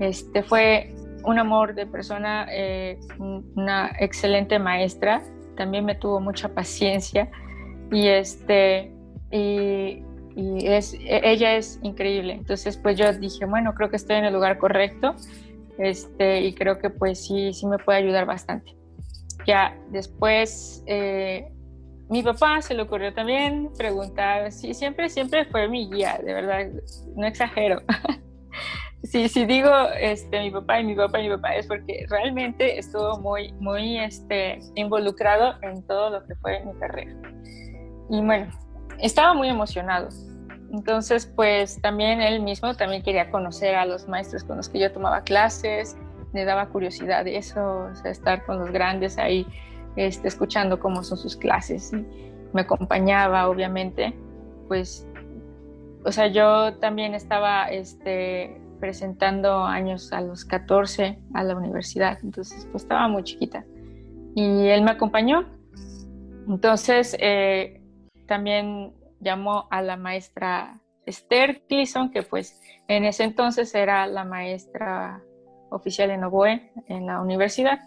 este 0.00 0.42
fue 0.42 0.94
un 1.24 1.38
amor 1.38 1.74
de 1.74 1.86
persona, 1.86 2.46
eh, 2.50 2.98
una 3.18 3.92
excelente 4.00 4.58
maestra, 4.58 5.22
también 5.56 5.84
me 5.84 5.94
tuvo 5.94 6.20
mucha 6.20 6.48
paciencia 6.48 7.30
y 7.92 8.08
este 8.08 8.92
y, 9.30 10.02
es, 10.36 10.96
ella 11.04 11.56
es 11.56 11.78
increíble. 11.82 12.32
Entonces 12.32 12.78
pues 12.78 12.96
yo 12.96 13.12
dije, 13.12 13.44
bueno, 13.44 13.74
creo 13.74 13.90
que 13.90 13.96
estoy 13.96 14.16
en 14.16 14.24
el 14.24 14.32
lugar 14.32 14.56
correcto 14.56 15.14
este, 15.76 16.40
y 16.40 16.54
creo 16.54 16.78
que 16.78 16.88
pues 16.88 17.26
sí, 17.26 17.52
sí 17.52 17.66
me 17.66 17.76
puede 17.76 17.98
ayudar 17.98 18.24
bastante. 18.24 18.74
Ya 19.46 19.76
después 19.90 20.82
eh, 20.86 21.52
mi 22.10 22.22
papá 22.22 22.60
se 22.60 22.74
le 22.74 22.82
ocurrió 22.82 23.14
también 23.14 23.70
preguntar, 23.78 24.50
sí, 24.50 24.74
siempre, 24.74 25.08
siempre 25.08 25.44
fue 25.44 25.68
mi 25.68 25.88
guía, 25.88 26.20
de 26.22 26.34
verdad, 26.34 26.66
no 27.16 27.26
exagero. 27.26 27.82
Sí, 29.02 29.30
sí 29.30 29.46
digo 29.46 29.70
este, 29.98 30.40
mi 30.40 30.50
papá 30.50 30.78
y 30.78 30.84
mi 30.84 30.94
papá 30.94 31.20
y 31.20 31.28
mi 31.28 31.34
papá 31.34 31.54
es 31.54 31.66
porque 31.66 32.04
realmente 32.10 32.78
estuvo 32.78 33.18
muy, 33.18 33.50
muy 33.52 33.98
este, 33.98 34.60
involucrado 34.74 35.54
en 35.62 35.82
todo 35.86 36.10
lo 36.10 36.26
que 36.26 36.34
fue 36.36 36.62
mi 36.64 36.78
carrera. 36.78 37.10
Y 38.10 38.20
bueno, 38.20 38.52
estaba 38.98 39.32
muy 39.32 39.48
emocionado. 39.48 40.10
Entonces, 40.70 41.26
pues 41.26 41.80
también 41.80 42.20
él 42.20 42.40
mismo 42.42 42.74
también 42.76 43.02
quería 43.02 43.30
conocer 43.30 43.74
a 43.74 43.86
los 43.86 44.06
maestros 44.06 44.44
con 44.44 44.58
los 44.58 44.68
que 44.68 44.78
yo 44.78 44.92
tomaba 44.92 45.22
clases, 45.22 45.96
le 46.32 46.44
daba 46.44 46.68
curiosidad 46.68 47.26
eso, 47.26 47.88
o 47.90 47.94
sea, 47.94 48.10
estar 48.10 48.44
con 48.44 48.58
los 48.58 48.70
grandes 48.70 49.18
ahí, 49.18 49.46
este, 49.96 50.28
escuchando 50.28 50.78
cómo 50.78 51.02
son 51.02 51.18
sus 51.18 51.36
clases. 51.36 51.92
Me 52.52 52.62
acompañaba, 52.62 53.48
obviamente, 53.48 54.14
pues, 54.68 55.06
o 56.04 56.12
sea, 56.12 56.28
yo 56.28 56.76
también 56.78 57.14
estaba, 57.14 57.70
este, 57.70 58.60
presentando 58.80 59.64
años 59.64 60.12
a 60.12 60.20
los 60.22 60.44
14 60.44 61.18
a 61.34 61.44
la 61.44 61.54
universidad, 61.54 62.18
entonces 62.24 62.66
pues 62.72 62.82
estaba 62.82 63.06
muy 63.06 63.22
chiquita. 63.22 63.64
Y 64.34 64.66
él 64.68 64.82
me 64.82 64.92
acompañó. 64.92 65.46
Entonces 66.48 67.16
eh, 67.20 67.80
también 68.26 68.94
llamó 69.20 69.68
a 69.70 69.82
la 69.82 69.96
maestra 69.96 70.80
Esther 71.06 71.62
Cleason, 71.68 72.10
que 72.10 72.22
pues 72.22 72.60
en 72.88 73.04
ese 73.04 73.24
entonces 73.24 73.74
era 73.74 74.06
la 74.06 74.24
maestra 74.24 75.22
oficial 75.70 76.10
en 76.10 76.24
oboe 76.24 76.72
en 76.88 77.06
la 77.06 77.20
universidad. 77.20 77.78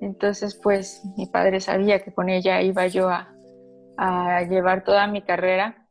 Entonces 0.00 0.58
pues 0.62 1.02
mi 1.16 1.26
padre 1.26 1.60
sabía 1.60 2.00
que 2.00 2.12
con 2.12 2.28
ella 2.28 2.60
iba 2.62 2.86
yo 2.86 3.08
a, 3.08 3.32
llevar 4.48 4.84
toda 4.84 5.06
mi 5.06 5.22
carrera 5.22 5.88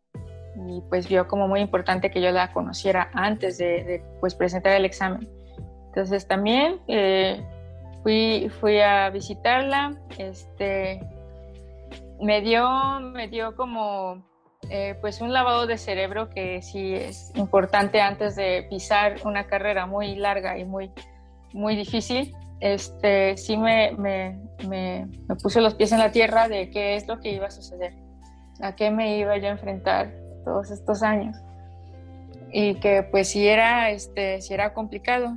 y 0.68 0.82
pues 0.90 1.10
vio 1.10 1.28
como 1.28 1.48
muy 1.48 1.60
importante 1.60 2.12
que 2.12 2.22
yo 2.22 2.30
la 2.32 2.54
conociera 2.54 3.10
antes 3.14 3.58
de, 3.58 4.04
pues 4.20 4.36
presentar 4.36 4.74
el 4.74 4.86
examen. 4.86 5.28
Entonces 5.88 6.28
también 6.28 6.80
eh, 6.88 7.44
fui, 8.04 8.50
fui 8.60 8.80
a 8.80 9.10
visitarla, 9.10 10.00
este, 10.20 11.00
me 12.22 12.42
dio, 12.42 13.00
me 13.00 13.28
dio 13.28 13.56
como 13.56 14.24
eh, 14.70 14.96
pues 15.02 15.22
un 15.22 15.32
lavado 15.32 15.68
de 15.68 15.78
cerebro 15.78 16.30
que 16.30 16.62
sí 16.62 16.96
es 16.96 17.32
importante 17.36 18.02
antes 18.02 18.36
de 18.36 18.66
pisar 18.70 19.18
una 19.24 19.46
carrera 19.46 19.86
muy 19.86 20.16
larga 20.16 20.58
y 20.58 20.66
muy, 20.66 20.92
muy 21.54 21.76
difícil. 21.76 22.36
Este, 22.60 23.38
sí 23.38 23.58
me, 23.58 23.92
me, 23.98 24.40
me, 24.68 25.08
me 25.28 25.36
puso 25.36 25.60
los 25.62 25.76
pies 25.76 25.92
en 25.92 26.00
la 26.00 26.12
tierra 26.12 26.48
de 26.48 26.70
qué 26.70 26.96
es 26.96 27.08
lo 27.08 27.20
que 27.20 27.32
iba 27.32 27.48
a 27.48 27.52
suceder, 27.52 27.94
a 28.62 28.76
qué 28.76 28.92
me 28.92 29.18
iba 29.18 29.38
yo 29.38 29.48
a 29.48 29.52
enfrentar 29.52 30.14
todos 30.46 30.72
estos 30.72 31.04
años. 31.04 31.36
y 32.52 32.76
que 32.76 33.04
pues 33.04 33.30
sí 33.30 33.48
era, 33.48 33.90
este, 33.90 34.42
sí 34.42 34.54
era 34.54 34.74
complicado. 34.74 35.36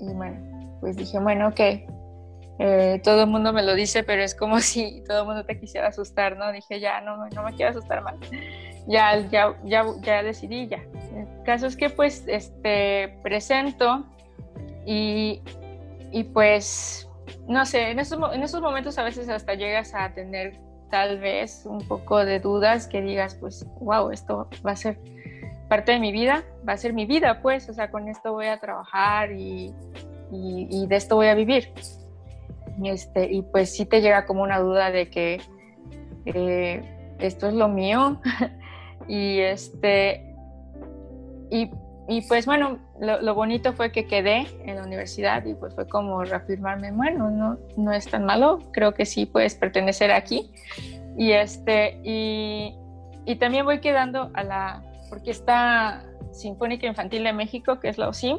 Y 0.00 0.12
bueno, 0.12 0.78
pues 0.80 0.96
dije, 0.96 1.18
bueno, 1.20 1.48
ok, 1.48 1.60
eh, 2.58 3.00
todo 3.04 3.22
el 3.22 3.26
mundo 3.28 3.52
me 3.52 3.62
lo 3.62 3.74
dice, 3.74 4.02
pero 4.02 4.22
es 4.22 4.34
como 4.34 4.58
si 4.60 5.02
todo 5.06 5.20
el 5.20 5.26
mundo 5.26 5.44
te 5.44 5.58
quisiera 5.58 5.88
asustar, 5.88 6.36
¿no? 6.36 6.50
Dije, 6.52 6.80
ya, 6.80 7.00
no, 7.00 7.16
no 7.28 7.42
me 7.42 7.54
quiero 7.54 7.70
asustar 7.70 8.02
más. 8.02 8.16
Ya, 8.88 9.18
ya, 9.28 9.56
ya, 9.64 9.84
ya 10.02 10.22
decidí, 10.22 10.68
ya. 10.68 10.82
El 11.14 11.42
caso 11.44 11.66
es 11.66 11.76
que 11.76 11.90
pues, 11.90 12.24
este, 12.26 13.18
presento 13.22 14.06
y, 14.84 15.42
y 16.16 16.24
pues, 16.24 17.06
no 17.46 17.66
sé, 17.66 17.90
en 17.90 17.98
esos, 17.98 18.18
en 18.32 18.42
esos 18.42 18.62
momentos 18.62 18.96
a 18.96 19.02
veces 19.02 19.28
hasta 19.28 19.52
llegas 19.52 19.92
a 19.94 20.14
tener 20.14 20.58
tal 20.90 21.20
vez 21.20 21.66
un 21.66 21.86
poco 21.86 22.24
de 22.24 22.40
dudas 22.40 22.86
que 22.86 23.02
digas, 23.02 23.34
pues, 23.34 23.66
wow, 23.80 24.10
esto 24.10 24.48
va 24.66 24.70
a 24.70 24.76
ser 24.76 24.98
parte 25.68 25.92
de 25.92 25.98
mi 25.98 26.12
vida, 26.12 26.42
va 26.66 26.72
a 26.72 26.78
ser 26.78 26.94
mi 26.94 27.04
vida, 27.04 27.42
pues, 27.42 27.68
o 27.68 27.74
sea, 27.74 27.90
con 27.90 28.08
esto 28.08 28.32
voy 28.32 28.46
a 28.46 28.58
trabajar 28.58 29.30
y, 29.32 29.74
y, 30.32 30.86
de 30.86 30.96
esto 30.96 31.16
voy 31.16 31.26
a 31.26 31.34
vivir. 31.34 31.70
Este, 32.82 33.30
y 33.30 33.42
pues 33.42 33.76
sí 33.76 33.84
te 33.84 34.00
llega 34.00 34.24
como 34.24 34.42
una 34.42 34.58
duda 34.58 34.90
de 34.90 35.10
que 35.10 35.42
eh, 36.24 36.80
esto 37.18 37.48
es 37.48 37.52
lo 37.52 37.68
mío 37.68 38.22
y 39.06 39.40
este 39.40 40.34
y, 41.50 41.70
y 42.08 42.22
pues 42.22 42.46
bueno 42.46 42.78
lo, 43.00 43.34
bonito 43.34 43.72
fue 43.72 43.90
que 43.90 44.06
quedé 44.06 44.46
en 44.64 44.76
la 44.76 44.84
universidad 44.84 45.44
y 45.44 45.54
pues 45.54 45.74
fue 45.74 45.88
como 45.88 46.22
reafirmarme 46.22 46.92
bueno 46.92 47.30
no, 47.30 47.58
no 47.76 47.92
es 47.92 48.06
tan 48.08 48.24
malo 48.24 48.60
creo 48.72 48.94
que 48.94 49.04
sí 49.06 49.26
puedes 49.26 49.54
pertenecer 49.54 50.12
aquí 50.12 50.50
y 51.16 51.32
este 51.32 52.00
y, 52.04 52.74
y 53.24 53.36
también 53.36 53.64
voy 53.64 53.80
quedando 53.80 54.30
a 54.34 54.44
la 54.44 54.82
Orquesta 55.10 56.04
Sinfónica 56.32 56.86
Infantil 56.86 57.24
de 57.24 57.32
México, 57.32 57.80
que 57.80 57.88
es 57.88 57.98
la 57.98 58.08
OSIM, 58.08 58.38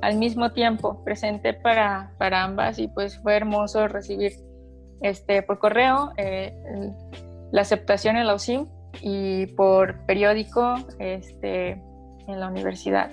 al 0.00 0.16
mismo 0.16 0.52
tiempo 0.52 1.02
presente 1.04 1.54
para, 1.54 2.12
para 2.18 2.44
ambas 2.44 2.78
y 2.78 2.88
pues 2.88 3.18
fue 3.18 3.36
hermoso 3.36 3.88
recibir 3.88 4.32
este, 5.00 5.42
por 5.42 5.58
correo 5.58 6.12
eh, 6.16 6.54
la 7.50 7.62
aceptación 7.62 8.16
en 8.16 8.26
la 8.26 8.34
OSIM 8.34 8.66
y 9.00 9.46
por 9.46 10.04
periódico 10.06 10.74
este, 10.98 11.82
en 12.26 12.40
la 12.40 12.48
universidad. 12.48 13.10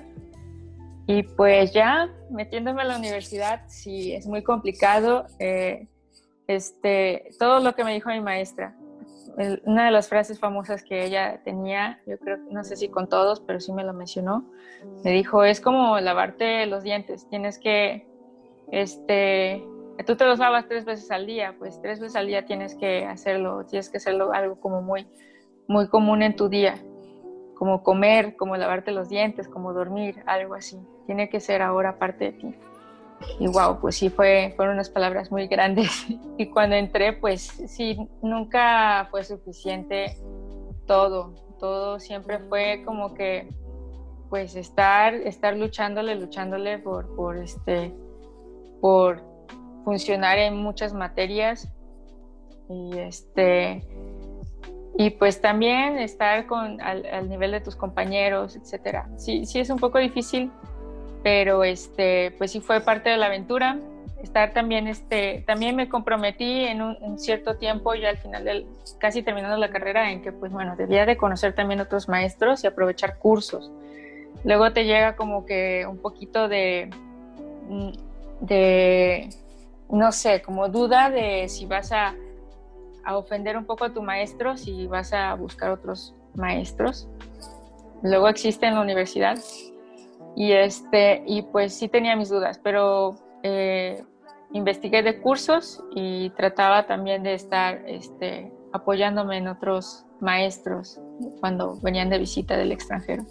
Y 1.08 1.24
pues 1.24 1.74
ya 1.74 2.10
metiéndome 2.30 2.82
a 2.82 2.86
la 2.86 2.98
universidad, 2.98 3.64
sí, 3.68 4.14
es 4.14 4.28
muy 4.28 4.44
complicado. 4.44 5.26
Eh, 5.40 5.88
este, 6.48 7.32
todo 7.40 7.60
lo 7.60 7.74
que 7.74 7.84
me 7.84 7.94
dijo 7.94 8.10
mi 8.10 8.22
maestra, 8.22 8.76
una 9.66 9.86
de 9.86 9.92
las 9.92 10.10
frases 10.10 10.40
famosas 10.40 10.84
que 10.84 11.06
ella 11.06 11.42
tenía, 11.44 12.02
yo 12.06 12.18
creo, 12.18 12.38
no 12.50 12.64
sé 12.64 12.76
si 12.76 12.90
con 12.90 13.08
todos, 13.08 13.40
pero 13.40 13.60
sí 13.60 13.72
me 13.72 13.84
lo 13.84 13.94
mencionó, 13.94 14.46
me 15.04 15.12
dijo, 15.12 15.44
es 15.44 15.62
como 15.62 16.00
lavarte 16.00 16.66
los 16.66 16.84
dientes, 16.84 17.28
tienes 17.30 17.58
que, 17.58 18.06
este, 18.72 19.64
tú 20.06 20.16
te 20.16 20.26
los 20.26 20.40
lavas 20.40 20.68
tres 20.68 20.86
veces 20.86 21.10
al 21.12 21.26
día, 21.26 21.56
pues 21.58 21.82
tres 21.82 22.00
veces 22.00 22.16
al 22.16 22.28
día 22.28 22.46
tienes 22.46 22.76
que 22.76 23.06
hacerlo, 23.06 23.66
tienes 23.66 23.90
que 23.90 23.98
hacerlo 23.98 24.34
algo 24.34 24.60
como 24.60 24.82
muy, 24.82 25.08
muy 25.68 25.88
común 25.88 26.22
en 26.22 26.36
tu 26.36 26.50
día, 26.50 26.76
como 27.60 27.84
comer, 27.84 28.38
como 28.38 28.56
lavarte 28.56 28.94
los 28.94 29.10
dientes, 29.10 29.50
como 29.50 29.74
dormir, 29.74 30.24
algo 30.26 30.54
así, 30.54 30.80
tiene 31.06 31.28
que 31.28 31.42
ser 31.42 31.62
ahora 31.62 32.00
parte 32.00 32.32
de 32.32 32.32
ti. 32.32 32.56
Y 33.38 33.48
wow, 33.48 33.82
pues 33.82 33.98
sí, 33.98 34.10
fue, 34.10 34.54
fueron 34.56 34.76
unas 34.76 34.90
palabras 34.90 35.30
muy 35.30 35.48
grandes. 35.48 36.08
Y 36.38 36.46
cuando 36.52 36.78
entré, 36.78 37.12
pues 37.12 37.42
sí, 37.68 37.98
nunca 38.22 39.10
fue 39.12 39.26
suficiente 39.26 40.18
todo. 40.86 41.34
Todo 41.60 42.00
siempre 42.00 42.40
fue 42.40 42.82
como 42.86 43.14
que, 43.14 43.50
pues 44.30 44.56
estar, 44.56 45.14
estar 45.14 45.58
luchándole, 45.58 46.16
luchándole 46.16 46.78
por, 46.80 47.14
por, 47.14 47.36
este, 47.36 47.94
por 48.80 49.22
funcionar 49.84 50.38
en 50.38 50.56
muchas 50.56 50.94
materias. 50.94 51.70
Y 52.70 52.98
este, 53.00 53.86
y 55.00 55.12
pues 55.12 55.40
también 55.40 55.98
estar 55.98 56.46
con, 56.46 56.82
al, 56.82 57.06
al 57.06 57.30
nivel 57.30 57.52
de 57.52 57.62
tus 57.62 57.78
compañeros, 57.78 58.58
etcétera. 58.58 59.08
Sí, 59.16 59.46
sí 59.46 59.62
es 59.62 59.70
un 59.70 59.80
poco 59.80 59.98
difícil, 59.98 60.52
pero 61.24 61.64
este, 61.64 62.32
pues 62.38 62.52
sí 62.52 62.60
fue 62.60 62.82
parte 62.82 63.10
de 63.10 63.16
la 63.16 63.28
aventura. 63.28 63.80
Estar 64.22 64.52
también, 64.52 64.88
este, 64.88 65.46
también 65.48 65.78
me 65.78 65.88
comprometí 65.88 66.66
en 66.66 66.82
un 66.82 67.18
cierto 67.18 67.56
tiempo, 67.56 67.96
ya 67.96 68.10
al 68.10 68.18
final 68.18 68.44
del, 68.44 68.68
casi 68.98 69.24
terminando 69.24 69.56
la 69.56 69.70
carrera, 69.70 70.12
en 70.12 70.22
que 70.22 70.34
pues 70.34 70.52
bueno, 70.52 70.76
debía 70.76 71.06
de 71.06 71.16
conocer 71.16 71.54
también 71.54 71.80
otros 71.80 72.10
maestros 72.10 72.66
y 72.66 72.68
aprovechar 72.68 73.20
cursos. 73.20 73.72
Luego 74.44 74.74
te 74.74 74.84
llega 74.84 75.16
como 75.16 75.46
que 75.46 75.86
un 75.90 76.00
poquito 76.00 76.50
de, 76.50 76.90
mm, 77.70 77.92
de 78.42 79.30
no 79.90 80.12
sé, 80.12 80.42
como 80.42 80.68
duda 80.68 81.10
de 81.10 81.48
si 81.48 81.66
vas 81.66 81.94
a, 81.94 82.16
a 83.10 83.18
ofender 83.18 83.58
un 83.58 83.66
poco 83.66 83.86
a 83.86 83.90
tu 83.92 84.04
maestro, 84.04 84.56
si 84.56 84.86
vas 84.86 85.14
a 85.14 85.34
buscar 85.34 85.72
otros 85.72 86.14
maestros. 86.36 87.10
Luego 88.04 88.28
existe 88.28 88.68
en 88.68 88.76
la 88.76 88.82
universidad 88.82 89.40
y, 90.36 90.52
este, 90.52 91.24
y 91.26 91.42
pues 91.42 91.74
sí 91.74 91.88
tenía 91.88 92.16
mis 92.16 92.30
dudas, 92.30 92.60
pero 92.64 93.16
eh, 93.42 94.04
investigué 94.54 95.02
de 95.02 95.20
cursos 95.22 95.84
y 95.96 96.30
trataba 96.38 96.86
también 96.86 97.24
de 97.24 97.34
estar 97.34 97.82
este, 97.88 98.54
apoyándome 98.74 99.38
en 99.38 99.48
otros 99.48 100.06
maestros 100.20 101.00
cuando 101.40 101.80
venían 101.82 102.12
de 102.12 102.20
visita 102.20 102.58
del 102.58 102.72
extranjero. 102.72 103.24